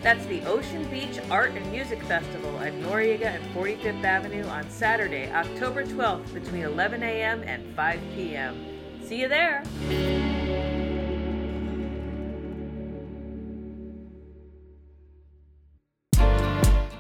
[0.05, 5.33] That's the Ocean Beach Art and Music Festival at Noriega and 45th Avenue on Saturday,
[5.33, 7.43] October 12th between 11 a.m.
[7.43, 8.55] and 5 p.m.
[9.03, 9.65] See you there!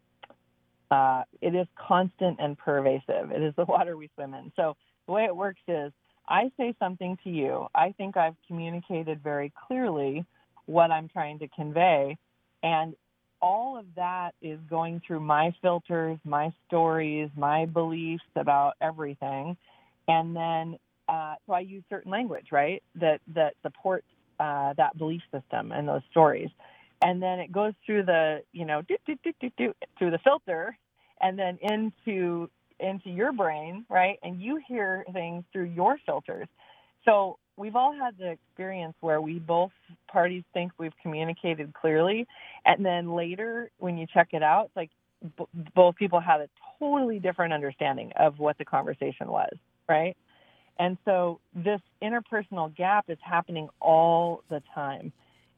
[0.89, 3.31] uh, it is constant and pervasive.
[3.31, 4.51] It is the water we swim in.
[4.55, 4.75] So
[5.07, 5.91] the way it works is,
[6.27, 7.67] I say something to you.
[7.73, 10.25] I think I've communicated very clearly
[10.65, 12.17] what I'm trying to convey,
[12.61, 12.95] and
[13.41, 19.57] all of that is going through my filters, my stories, my beliefs about everything
[20.07, 24.07] and then uh, so I use certain language, right, that that supports
[24.41, 26.49] uh, that belief system and those stories,
[27.03, 30.19] and then it goes through the you know do, do, do, do, do, through the
[30.19, 30.77] filter,
[31.21, 36.47] and then into into your brain, right, and you hear things through your filters.
[37.05, 39.71] So we've all had the experience where we both
[40.11, 42.27] parties think we've communicated clearly,
[42.65, 44.91] and then later when you check it out, it's like
[45.37, 49.53] b- both people had a totally different understanding of what the conversation was
[49.89, 50.15] right?
[50.79, 55.11] And so this interpersonal gap is happening all the time.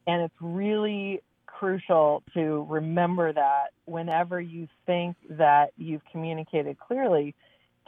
[0.05, 7.35] And it's really crucial to remember that whenever you think that you've communicated clearly,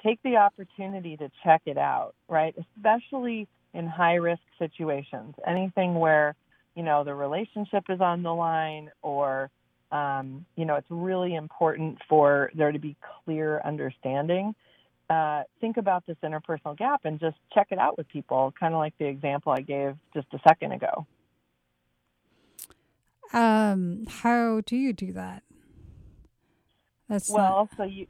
[0.01, 2.55] take the opportunity to check it out, right?
[2.78, 6.36] Especially in high risk situations, anything where,
[6.76, 9.49] you know, the relationship is on the line or,
[9.91, 12.95] um, you know, it's really important for there to be
[13.26, 14.55] clear understanding
[15.09, 18.79] uh, think about this interpersonal gap and just check it out with people, kind of
[18.79, 21.05] like the example I gave just a second ago.
[23.33, 25.43] Um, how do you do that?
[27.09, 28.07] That's not- Well, so you,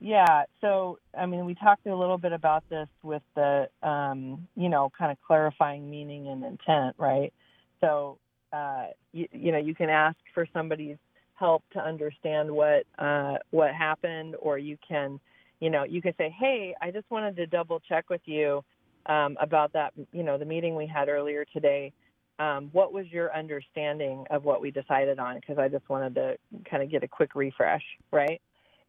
[0.00, 0.44] yeah.
[0.60, 4.90] So I mean, we talked a little bit about this with the, um, you know,
[4.96, 7.32] kind of clarifying meaning and intent, right?
[7.80, 8.18] So,
[8.52, 10.96] uh, you, you know, you can ask for somebody's
[11.34, 15.20] help to understand what uh, what happened, or you can,
[15.62, 18.64] you know, you can say, hey, I just wanted to double check with you
[19.06, 21.92] um, about that, you know, the meeting we had earlier today.
[22.40, 25.36] Um, what was your understanding of what we decided on?
[25.36, 26.36] Because I just wanted to
[26.68, 28.40] kind of get a quick refresh, right?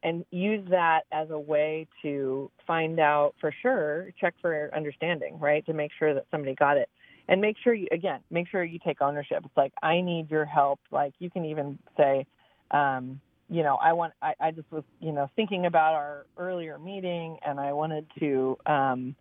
[0.01, 5.63] And use that as a way to find out for sure, check for understanding, right?
[5.67, 6.89] To make sure that somebody got it.
[7.27, 9.43] And make sure you, again, make sure you take ownership.
[9.45, 10.79] It's like, I need your help.
[10.89, 12.25] Like, you can even say,
[12.71, 13.21] um,
[13.53, 17.37] you know, I want, I, I just was, you know, thinking about our earlier meeting
[17.45, 19.15] and I wanted to, um,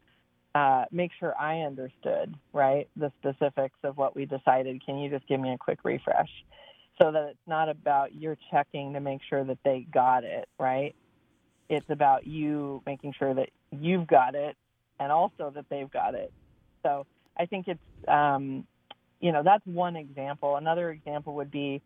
[0.54, 4.82] uh, make sure I understood, right, the specifics of what we decided.
[4.86, 6.30] Can you just give me a quick refresh?
[6.98, 10.94] So that it's not about you're checking to make sure that they got it, right?
[11.68, 14.56] It's about you making sure that you've got it
[14.98, 16.32] and also that they've got it.
[16.82, 17.04] So
[17.38, 18.66] I think it's, um,
[19.20, 20.56] you know, that's one example.
[20.56, 21.82] Another example would be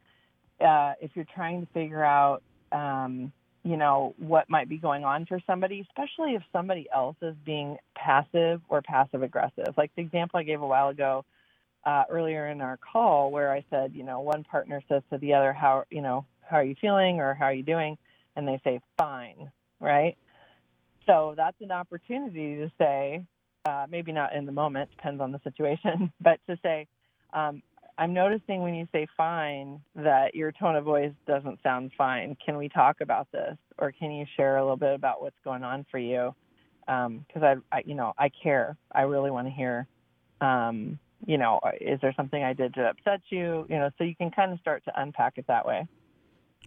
[0.60, 2.42] uh, if you're trying to figure out,
[2.72, 3.32] um,
[3.62, 7.76] you know, what might be going on for somebody, especially if somebody else is being
[7.96, 9.74] passive or passive aggressive.
[9.76, 11.24] Like the example I gave a while ago
[11.84, 15.34] uh, earlier in our call, where I said, you know, one partner says to the
[15.34, 17.98] other, how, you know, how are you feeling or how are you doing?
[18.36, 19.50] And they say, fine,
[19.80, 20.16] right?
[21.06, 23.24] So that's an opportunity to say,
[23.64, 26.86] uh, maybe not in the moment, depends on the situation, but to say,
[27.32, 27.62] um,
[27.98, 32.36] I'm noticing when you say fine that your tone of voice doesn't sound fine.
[32.44, 35.62] Can we talk about this, or can you share a little bit about what's going
[35.62, 36.34] on for you?
[36.80, 38.76] Because I, I, you know, I care.
[38.92, 39.86] I really want to hear.
[40.40, 43.66] Um, you know, is there something I did to upset you?
[43.70, 45.88] You know, so you can kind of start to unpack it that way.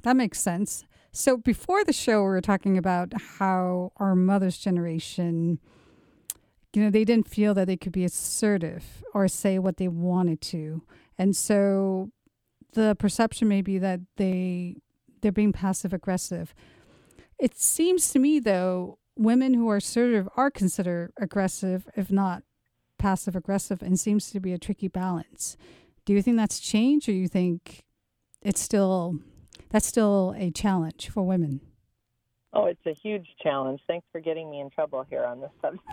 [0.01, 0.85] That makes sense.
[1.11, 5.59] So before the show, we were talking about how our mother's generation,
[6.73, 10.41] you know, they didn't feel that they could be assertive or say what they wanted
[10.41, 10.81] to,
[11.19, 12.09] and so
[12.73, 14.77] the perception may be that they
[15.21, 16.55] they're being passive aggressive.
[17.37, 22.43] It seems to me, though, women who are assertive are considered aggressive, if not
[22.97, 25.57] passive aggressive, and seems to be a tricky balance.
[26.05, 27.83] Do you think that's changed, or you think
[28.41, 29.19] it's still
[29.69, 31.59] that's still a challenge for women?
[32.53, 33.81] Oh, it's a huge challenge.
[33.87, 35.85] Thanks for getting me in trouble here on this subject.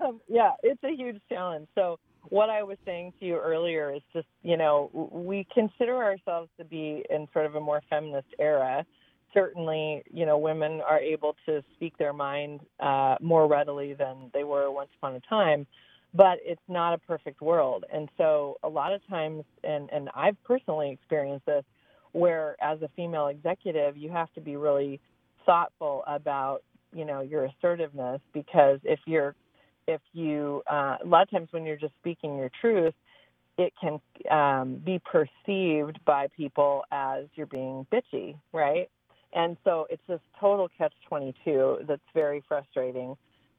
[0.00, 1.66] um, yeah, it's a huge challenge.
[1.74, 1.98] So
[2.28, 6.64] what I was saying to you earlier is just, you know, we consider ourselves to
[6.64, 8.84] be in sort of a more feminist era.
[9.32, 14.44] Certainly, you know, women are able to speak their mind uh, more readily than they
[14.44, 15.66] were once upon a time,
[16.14, 17.84] but it's not a perfect world.
[17.92, 21.64] And so, a lot of times, and, and I've personally experienced this,
[22.12, 25.00] where as a female executive, you have to be really
[25.44, 26.62] thoughtful about,
[26.92, 29.34] you know, your assertiveness because if you're
[29.86, 32.94] if you uh, a lot of times when you're just speaking your truth
[33.56, 38.88] it can um, be perceived by people as you're being bitchy right?
[39.32, 43.16] And so it's this total catch 22 that's very frustrating.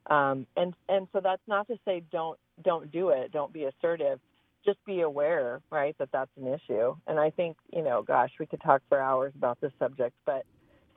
[0.09, 4.19] Um, and and so that's not to say don't don't do it don't be assertive.
[4.63, 6.95] Just be aware right that that's an issue.
[7.07, 10.45] And i think you know gosh we could talk for hours about this subject but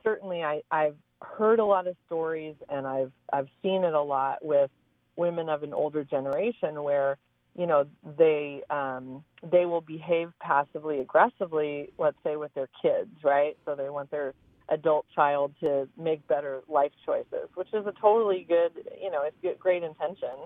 [0.03, 4.37] certainly i i've heard a lot of stories and i've i've seen it a lot
[4.43, 4.71] with
[5.19, 7.17] women of an older generation where
[7.55, 7.85] you know
[8.17, 13.55] they um, they will behave passively aggressively let's say with their kids right?
[13.65, 14.33] So they want their
[14.69, 19.59] adult child to make better life choices which is a totally good you know it's
[19.59, 20.37] great intention.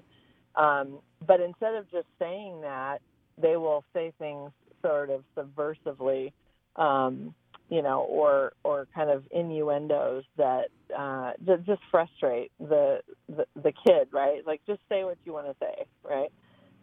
[0.56, 3.00] Um, but instead of just saying that
[3.42, 4.52] they will say things
[4.84, 6.32] sort of subversively
[6.76, 7.34] um,
[7.74, 10.66] you know, or or kind of innuendos that
[10.96, 14.46] uh, that just frustrate the, the the kid, right?
[14.46, 16.30] Like just say what you want to say, right?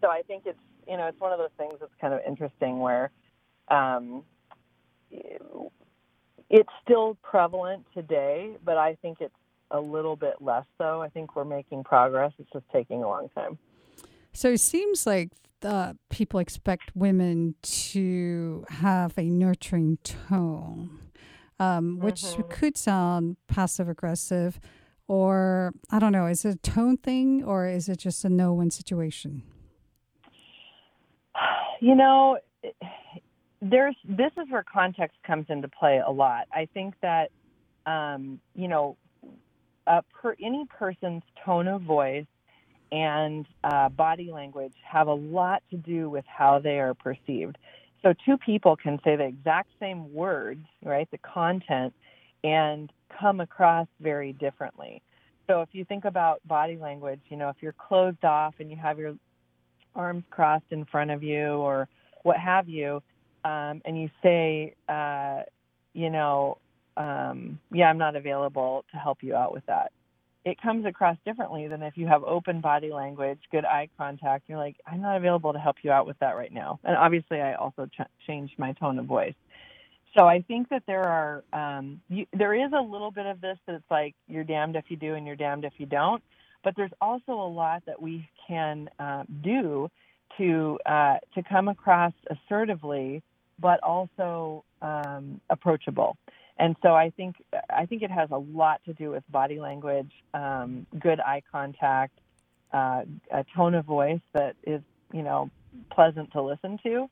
[0.00, 2.80] So I think it's you know it's one of those things that's kind of interesting
[2.80, 3.12] where
[3.68, 4.24] um,
[6.50, 9.32] it's still prevalent today, but I think it's
[9.70, 11.00] a little bit less so.
[11.00, 12.32] I think we're making progress.
[12.40, 13.58] It's just taking a long time.
[14.32, 15.30] So it seems like
[15.62, 21.00] uh, people expect women to have a nurturing tone,
[21.58, 22.48] um, which mm-hmm.
[22.48, 24.60] could sound passive aggressive,
[25.08, 26.26] or I don't know.
[26.26, 29.42] Is it a tone thing, or is it just a no win situation?
[31.82, 32.36] You know,
[33.62, 36.46] there's this is where context comes into play a lot.
[36.52, 37.30] I think that
[37.86, 38.98] um, you know,
[39.86, 42.26] per any person's tone of voice
[42.92, 47.56] and uh, body language have a lot to do with how they are perceived.
[48.02, 51.92] So, two people can say the exact same words, right, the content,
[52.42, 55.02] and come across very differently.
[55.46, 58.76] So, if you think about body language, you know, if you're closed off and you
[58.76, 59.14] have your
[59.94, 61.88] arms crossed in front of you or
[62.22, 63.02] what have you,
[63.44, 65.42] um, and you say, uh,
[65.92, 66.58] you know,
[66.96, 69.92] um, yeah, I'm not available to help you out with that
[70.44, 74.44] it comes across differently than if you have open body language, good eye contact.
[74.48, 76.80] You're like, I'm not available to help you out with that right now.
[76.84, 79.34] And obviously, I also ch- changed my tone of voice.
[80.16, 83.58] So I think that there are um, you, there is a little bit of this
[83.66, 86.22] that's like you're damned if you do and you're damned if you don't.
[86.64, 89.88] But there's also a lot that we can uh, do
[90.38, 93.22] to uh, to come across assertively,
[93.58, 96.16] but also um, approachable.
[96.60, 97.36] And so I think
[97.70, 102.18] I think it has a lot to do with body language, um, good eye contact,
[102.70, 105.50] uh, a tone of voice that is you know
[105.90, 107.08] pleasant to listen to,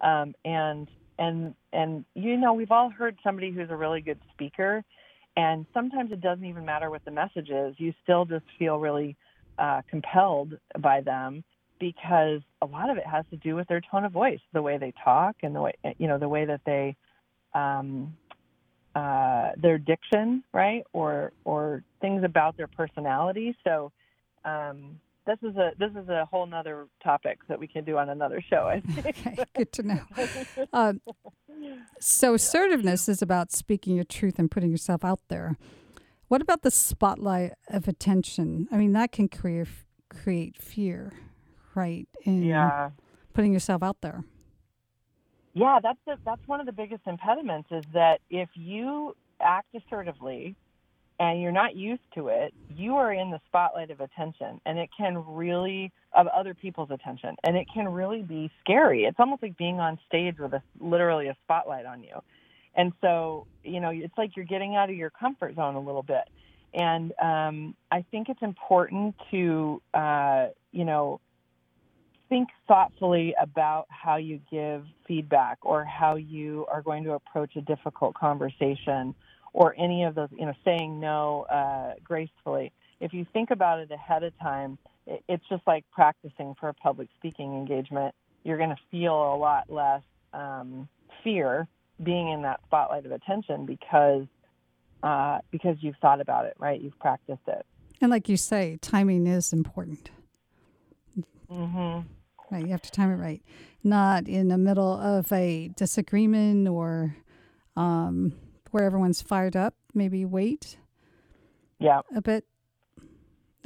[0.00, 0.88] um, and
[1.18, 4.84] and and you know we've all heard somebody who's a really good speaker,
[5.36, 7.74] and sometimes it doesn't even matter what the message is.
[7.78, 9.16] You still just feel really
[9.58, 11.42] uh, compelled by them
[11.80, 14.78] because a lot of it has to do with their tone of voice, the way
[14.78, 16.94] they talk, and the way you know the way that they
[17.54, 18.16] um,
[18.94, 23.56] uh, their diction, right, or or things about their personality.
[23.64, 23.92] So
[24.44, 28.08] um, this is a this is a whole nother topic that we can do on
[28.08, 28.68] another show.
[28.68, 29.06] I think.
[29.06, 30.00] okay, good to know.
[30.72, 31.00] Um,
[32.00, 35.56] so assertiveness is about speaking your truth and putting yourself out there.
[36.28, 38.68] What about the spotlight of attention?
[38.72, 39.68] I mean, that can create
[40.08, 41.12] create fear,
[41.74, 42.08] right?
[42.24, 42.90] In yeah.
[43.32, 44.24] putting yourself out there.
[45.54, 50.56] Yeah, that's the, that's one of the biggest impediments is that if you act assertively
[51.18, 54.88] and you're not used to it, you are in the spotlight of attention and it
[54.96, 59.04] can really of other people's attention and it can really be scary.
[59.04, 62.18] It's almost like being on stage with a literally a spotlight on you.
[62.74, 66.02] And so, you know, it's like you're getting out of your comfort zone a little
[66.02, 66.24] bit.
[66.74, 71.20] And um, I think it's important to, uh, you know,
[72.32, 77.60] think thoughtfully about how you give feedback or how you are going to approach a
[77.60, 79.14] difficult conversation
[79.52, 82.72] or any of those, you know, saying no uh, gracefully.
[83.00, 84.78] If you think about it ahead of time,
[85.28, 88.14] it's just like practicing for a public speaking engagement.
[88.44, 90.02] You're going to feel a lot less
[90.32, 90.88] um,
[91.22, 91.68] fear
[92.02, 94.24] being in that spotlight of attention because
[95.02, 96.80] uh, because you've thought about it, right?
[96.80, 97.66] You've practiced it.
[98.00, 100.10] And like you say, timing is important.
[101.50, 102.08] Mm-hmm.
[102.52, 103.42] Right, you have to time it right.
[103.82, 107.16] Not in the middle of a disagreement or
[107.76, 108.34] um,
[108.72, 109.74] where everyone's fired up.
[109.94, 110.76] Maybe wait.
[111.78, 112.02] Yeah.
[112.14, 112.44] A bit.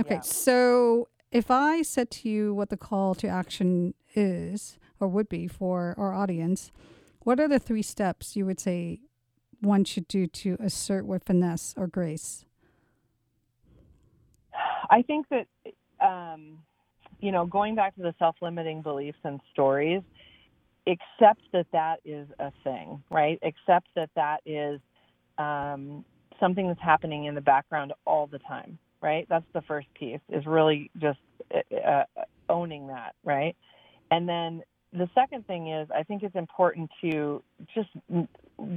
[0.00, 0.20] Okay, Yeah.
[0.20, 5.48] so if I said to you what the call to action is or would be
[5.48, 6.70] for our audience,
[7.24, 9.00] what are the three steps you would say
[9.60, 12.44] one should do to assert with finesse or grace?
[14.88, 15.48] I think that,
[16.00, 16.58] um,
[17.20, 20.02] you know, going back to the self limiting beliefs and stories,
[20.86, 23.38] accept that that is a thing, right?
[23.42, 24.80] Accept that that is
[25.38, 26.04] um,
[26.40, 29.26] something that's happening in the background all the time, right?
[29.28, 31.18] That's the first piece, is really just
[31.52, 32.04] uh,
[32.48, 33.56] owning that, right?
[34.10, 34.62] And then
[34.92, 37.42] the second thing is, I think it's important to
[37.74, 37.88] just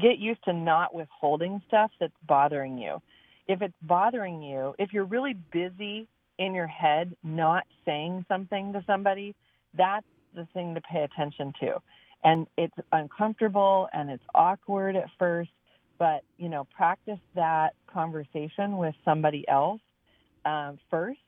[0.02, 3.02] get used to not withholding stuff that's bothering you.
[3.48, 6.08] If it's bothering you, if you're really busy
[6.40, 9.36] in your head not saying something to somebody,
[9.78, 11.76] that's the thing to pay attention to.
[12.24, 15.52] And it's uncomfortable and it's awkward at first,
[16.00, 19.82] but you know, practice that conversation with somebody else
[20.46, 21.20] um, first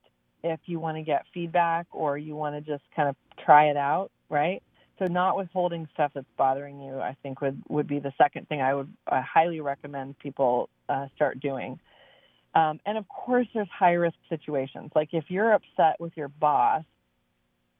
[0.43, 3.77] if you want to get feedback or you want to just kind of try it
[3.77, 4.63] out, right?
[4.99, 8.61] So not withholding stuff that's bothering you, I think would would be the second thing
[8.61, 11.79] I would uh, highly recommend people uh, start doing.
[12.53, 14.91] Um, and of course, there's high risk situations.
[14.95, 16.83] Like if you're upset with your boss,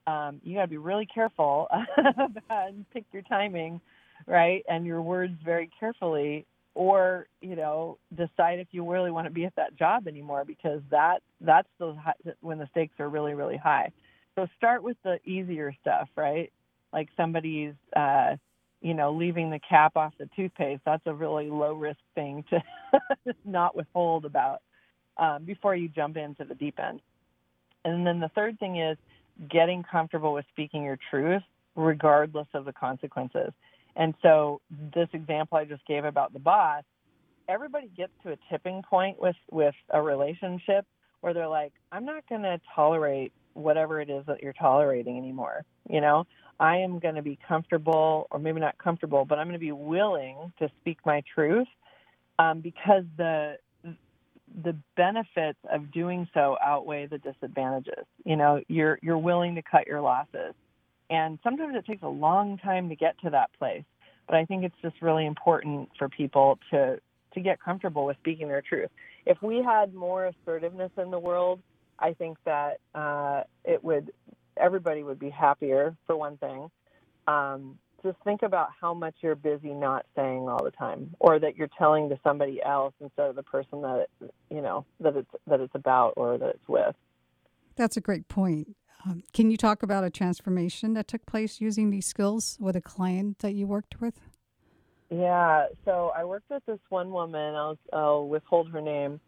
[0.08, 1.68] um, you got to be really careful
[2.50, 3.82] and pick your timing,
[4.26, 6.46] right, and your words very carefully.
[6.74, 10.82] Or you know, decide if you really want to be at that job anymore because
[10.90, 13.92] that that's the high, when the stakes are really really high.
[14.36, 16.52] So start with the easier stuff, right?
[16.94, 18.38] Like somebody's, uh,
[18.82, 20.82] you know, leaving the cap off the toothpaste.
[20.86, 22.62] That's a really low risk thing to
[23.46, 24.62] not withhold about
[25.18, 27.02] um, before you jump into the deep end.
[27.86, 28.98] And then the third thing is
[29.50, 31.44] getting comfortable with speaking your truth,
[31.76, 33.52] regardless of the consequences.
[33.96, 34.62] And so,
[34.94, 36.84] this example I just gave about the boss,
[37.50, 40.86] everybody gets to a tipping point with with a relationship
[41.20, 45.64] where they're like, I'm not going to tolerate whatever it is that you're tolerating anymore.
[45.90, 46.26] You know,
[46.60, 49.72] I am going to be comfortable, or maybe not comfortable, but I'm going to be
[49.72, 51.68] willing to speak my truth
[52.40, 53.58] um, because the
[54.64, 58.06] the benefits of doing so outweigh the disadvantages.
[58.26, 60.54] You know, you're you're willing to cut your losses.
[61.10, 63.84] And sometimes it takes a long time to get to that place.
[64.28, 67.00] But I think it's just really important for people to
[67.34, 68.90] to get comfortable with speaking their truth.
[69.26, 71.62] If we had more assertiveness in the world,
[72.02, 74.12] I think that uh, it would
[74.58, 76.70] everybody would be happier for one thing.
[77.28, 81.56] Um, just think about how much you're busy not saying all the time, or that
[81.56, 85.30] you're telling to somebody else instead of the person that it, you know that it's
[85.48, 86.96] that it's about or that it's with.
[87.76, 88.76] That's a great point.
[89.06, 92.82] Um, can you talk about a transformation that took place using these skills with a
[92.82, 94.20] client that you worked with?
[95.10, 97.56] Yeah, so I worked with this one woman.
[97.56, 99.20] I'll, I'll withhold her name,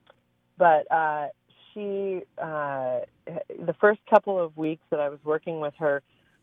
[0.58, 1.28] but uh,
[1.74, 6.02] she, uh, the first couple of weeks that I was working with her,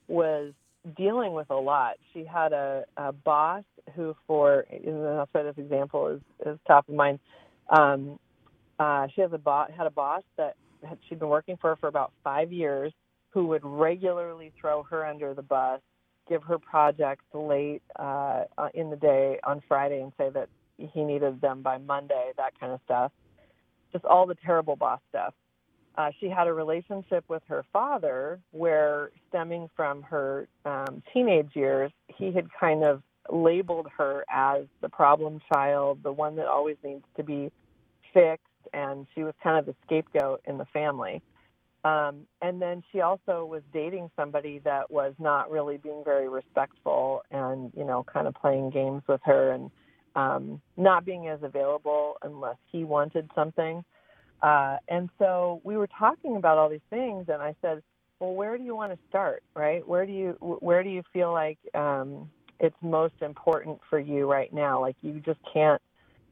[0.08, 0.52] was
[0.96, 1.94] dealing with a lot.
[2.12, 3.64] She had a, a boss
[3.94, 7.18] who, for I'll say this example is, is top of mind.
[7.68, 8.18] Um,
[8.78, 11.88] uh, she has a boss had a boss that had, she'd been working for for
[11.88, 12.92] about five years,
[13.30, 15.80] who would regularly throw her under the bus,
[16.28, 21.40] give her projects late uh, in the day on Friday, and say that he needed
[21.40, 23.12] them by Monday, that kind of stuff.
[23.92, 25.34] Just all the terrible boss stuff.
[25.98, 31.90] Uh, she had a relationship with her father where, stemming from her um, teenage years,
[32.06, 37.04] he had kind of labeled her as the problem child, the one that always needs
[37.16, 37.50] to be
[38.14, 41.22] fixed, and she was kind of the scapegoat in the family.
[41.82, 47.22] Um, and then she also was dating somebody that was not really being very respectful
[47.30, 49.70] and, you know, kind of playing games with her and
[50.16, 53.84] um, not being as available unless he wanted something.
[54.42, 57.82] Uh, and so we were talking about all these things, and I said,
[58.20, 59.42] "Well, where do you want to start?
[59.54, 59.86] Right?
[59.86, 64.52] Where do you where do you feel like um, it's most important for you right
[64.52, 64.80] now?
[64.80, 65.80] Like you just can't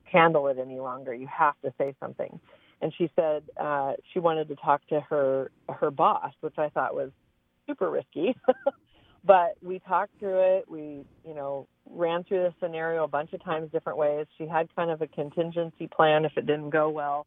[0.04, 1.14] handle it any longer.
[1.14, 2.40] You have to say something."
[2.80, 6.94] And she said uh, she wanted to talk to her her boss, which I thought
[6.94, 7.10] was
[7.66, 8.34] super risky.
[9.24, 10.64] but we talked through it.
[10.68, 14.26] We, you know, ran through the scenario a bunch of times, different ways.
[14.36, 17.26] She had kind of a contingency plan if it didn't go well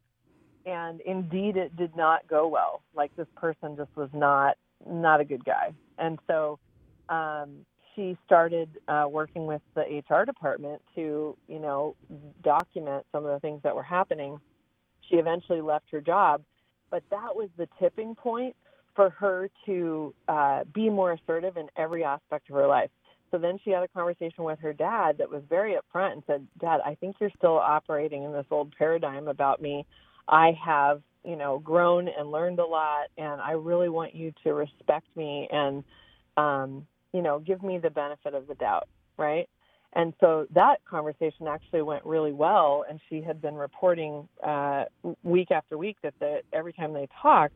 [0.66, 5.26] and indeed it did not go well like this person just was not not a
[5.26, 6.60] good guy and so
[7.10, 7.66] um
[7.96, 11.96] she started uh, working with the HR department to, you know,
[12.44, 14.39] document some of the things that were happening.
[15.10, 16.42] She eventually left her job,
[16.89, 18.56] but that was the tipping point
[18.96, 22.89] for her to uh, be more assertive in every aspect of her life.
[23.32, 26.48] So then she had a conversation with her dad that was very upfront and said,
[26.60, 29.86] Dad, I think you're still operating in this old paradigm about me.
[30.28, 34.54] I have, you know, grown and learned a lot, and I really want you to
[34.54, 35.84] respect me and,
[36.36, 39.48] um, you know, give me the benefit of the doubt, right?
[39.94, 44.86] And so that conversation actually went really well, and she had been reporting uh,
[45.24, 47.56] week after week that the, every time they talked,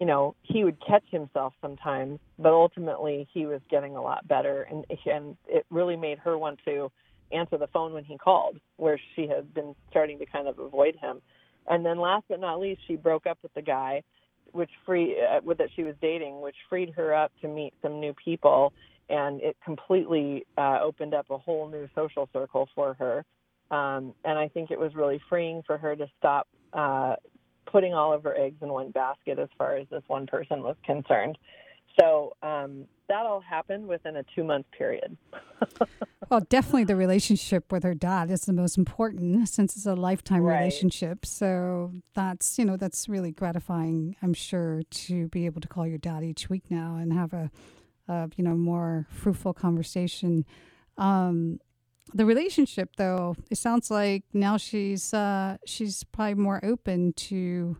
[0.00, 4.62] you know, he would catch himself sometimes, but ultimately he was getting a lot better,
[4.62, 6.90] and and it really made her want to
[7.32, 10.96] answer the phone when he called, where she had been starting to kind of avoid
[10.96, 11.20] him.
[11.68, 14.02] And then last but not least, she broke up with the guy,
[14.52, 18.00] which free uh, with that she was dating, which freed her up to meet some
[18.00, 18.72] new people
[19.08, 23.24] and it completely uh, opened up a whole new social circle for her.
[23.70, 27.16] Um, and I think it was really freeing for her to stop uh,
[27.66, 30.76] putting all of her eggs in one basket as far as this one person was
[30.84, 31.38] concerned.
[32.00, 35.16] So um, that all happened within a two month period.
[36.30, 40.42] well, definitely the relationship with her dad is the most important since it's a lifetime
[40.42, 40.58] right.
[40.58, 41.24] relationship.
[41.24, 45.98] So that's, you know, that's really gratifying, I'm sure, to be able to call your
[45.98, 47.50] dad each week now and have a
[48.08, 50.44] of you know more fruitful conversation.
[50.96, 51.58] Um,
[52.12, 57.76] the relationship, though, it sounds like now she's uh, she's probably more open to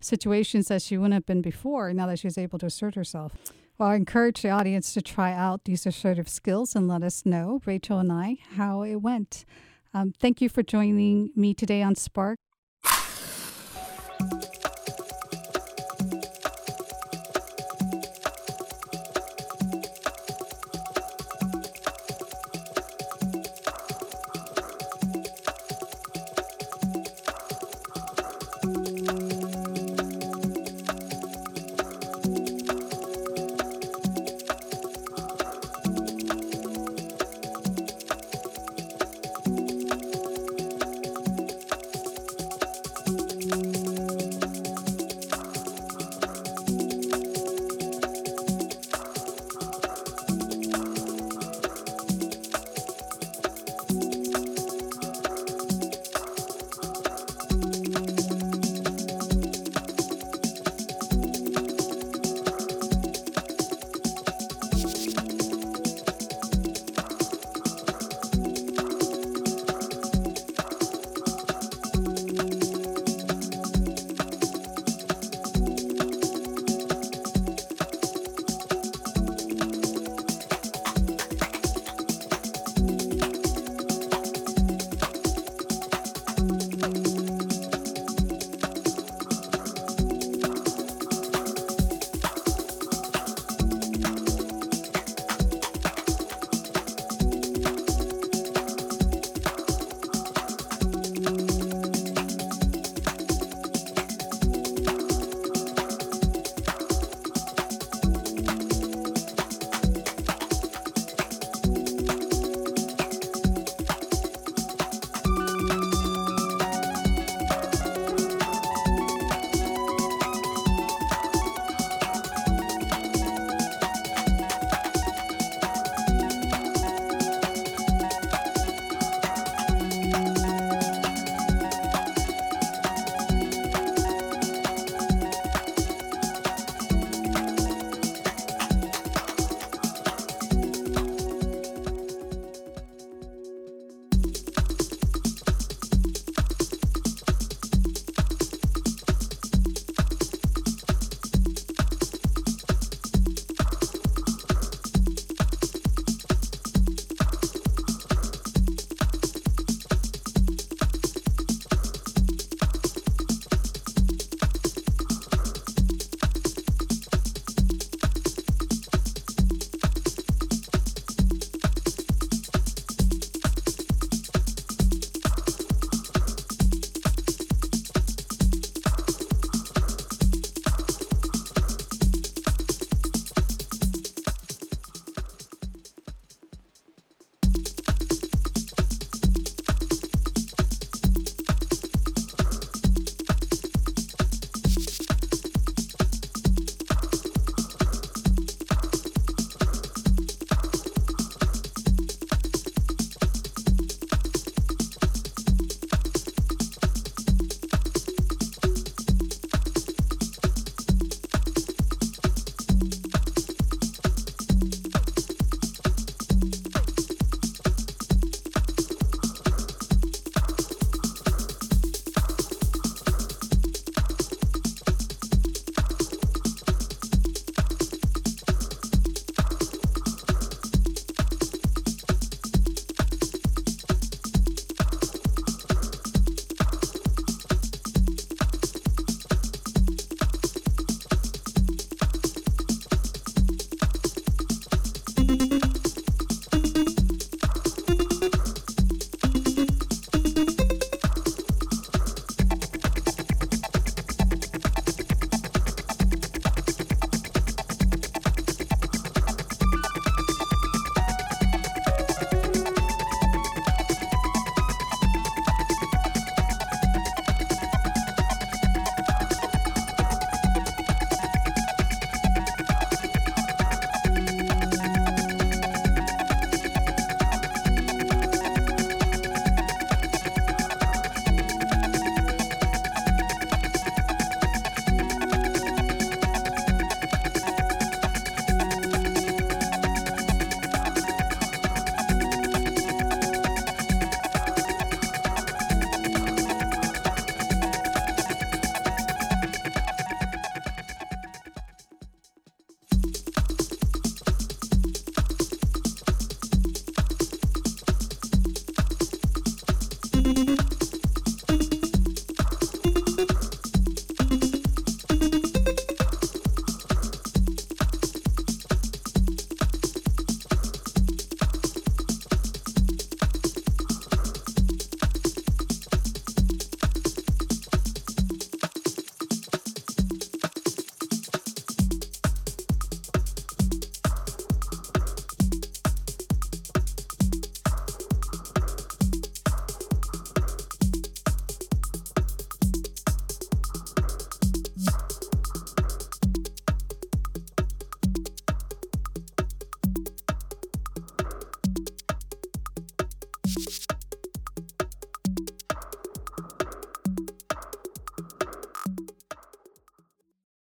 [0.00, 1.92] situations that she wouldn't have been before.
[1.92, 3.32] Now that she's able to assert herself.
[3.76, 7.60] Well, I encourage the audience to try out these assertive skills and let us know,
[7.66, 9.44] Rachel and I, how it went.
[9.92, 12.38] Um, thank you for joining me today on Spark.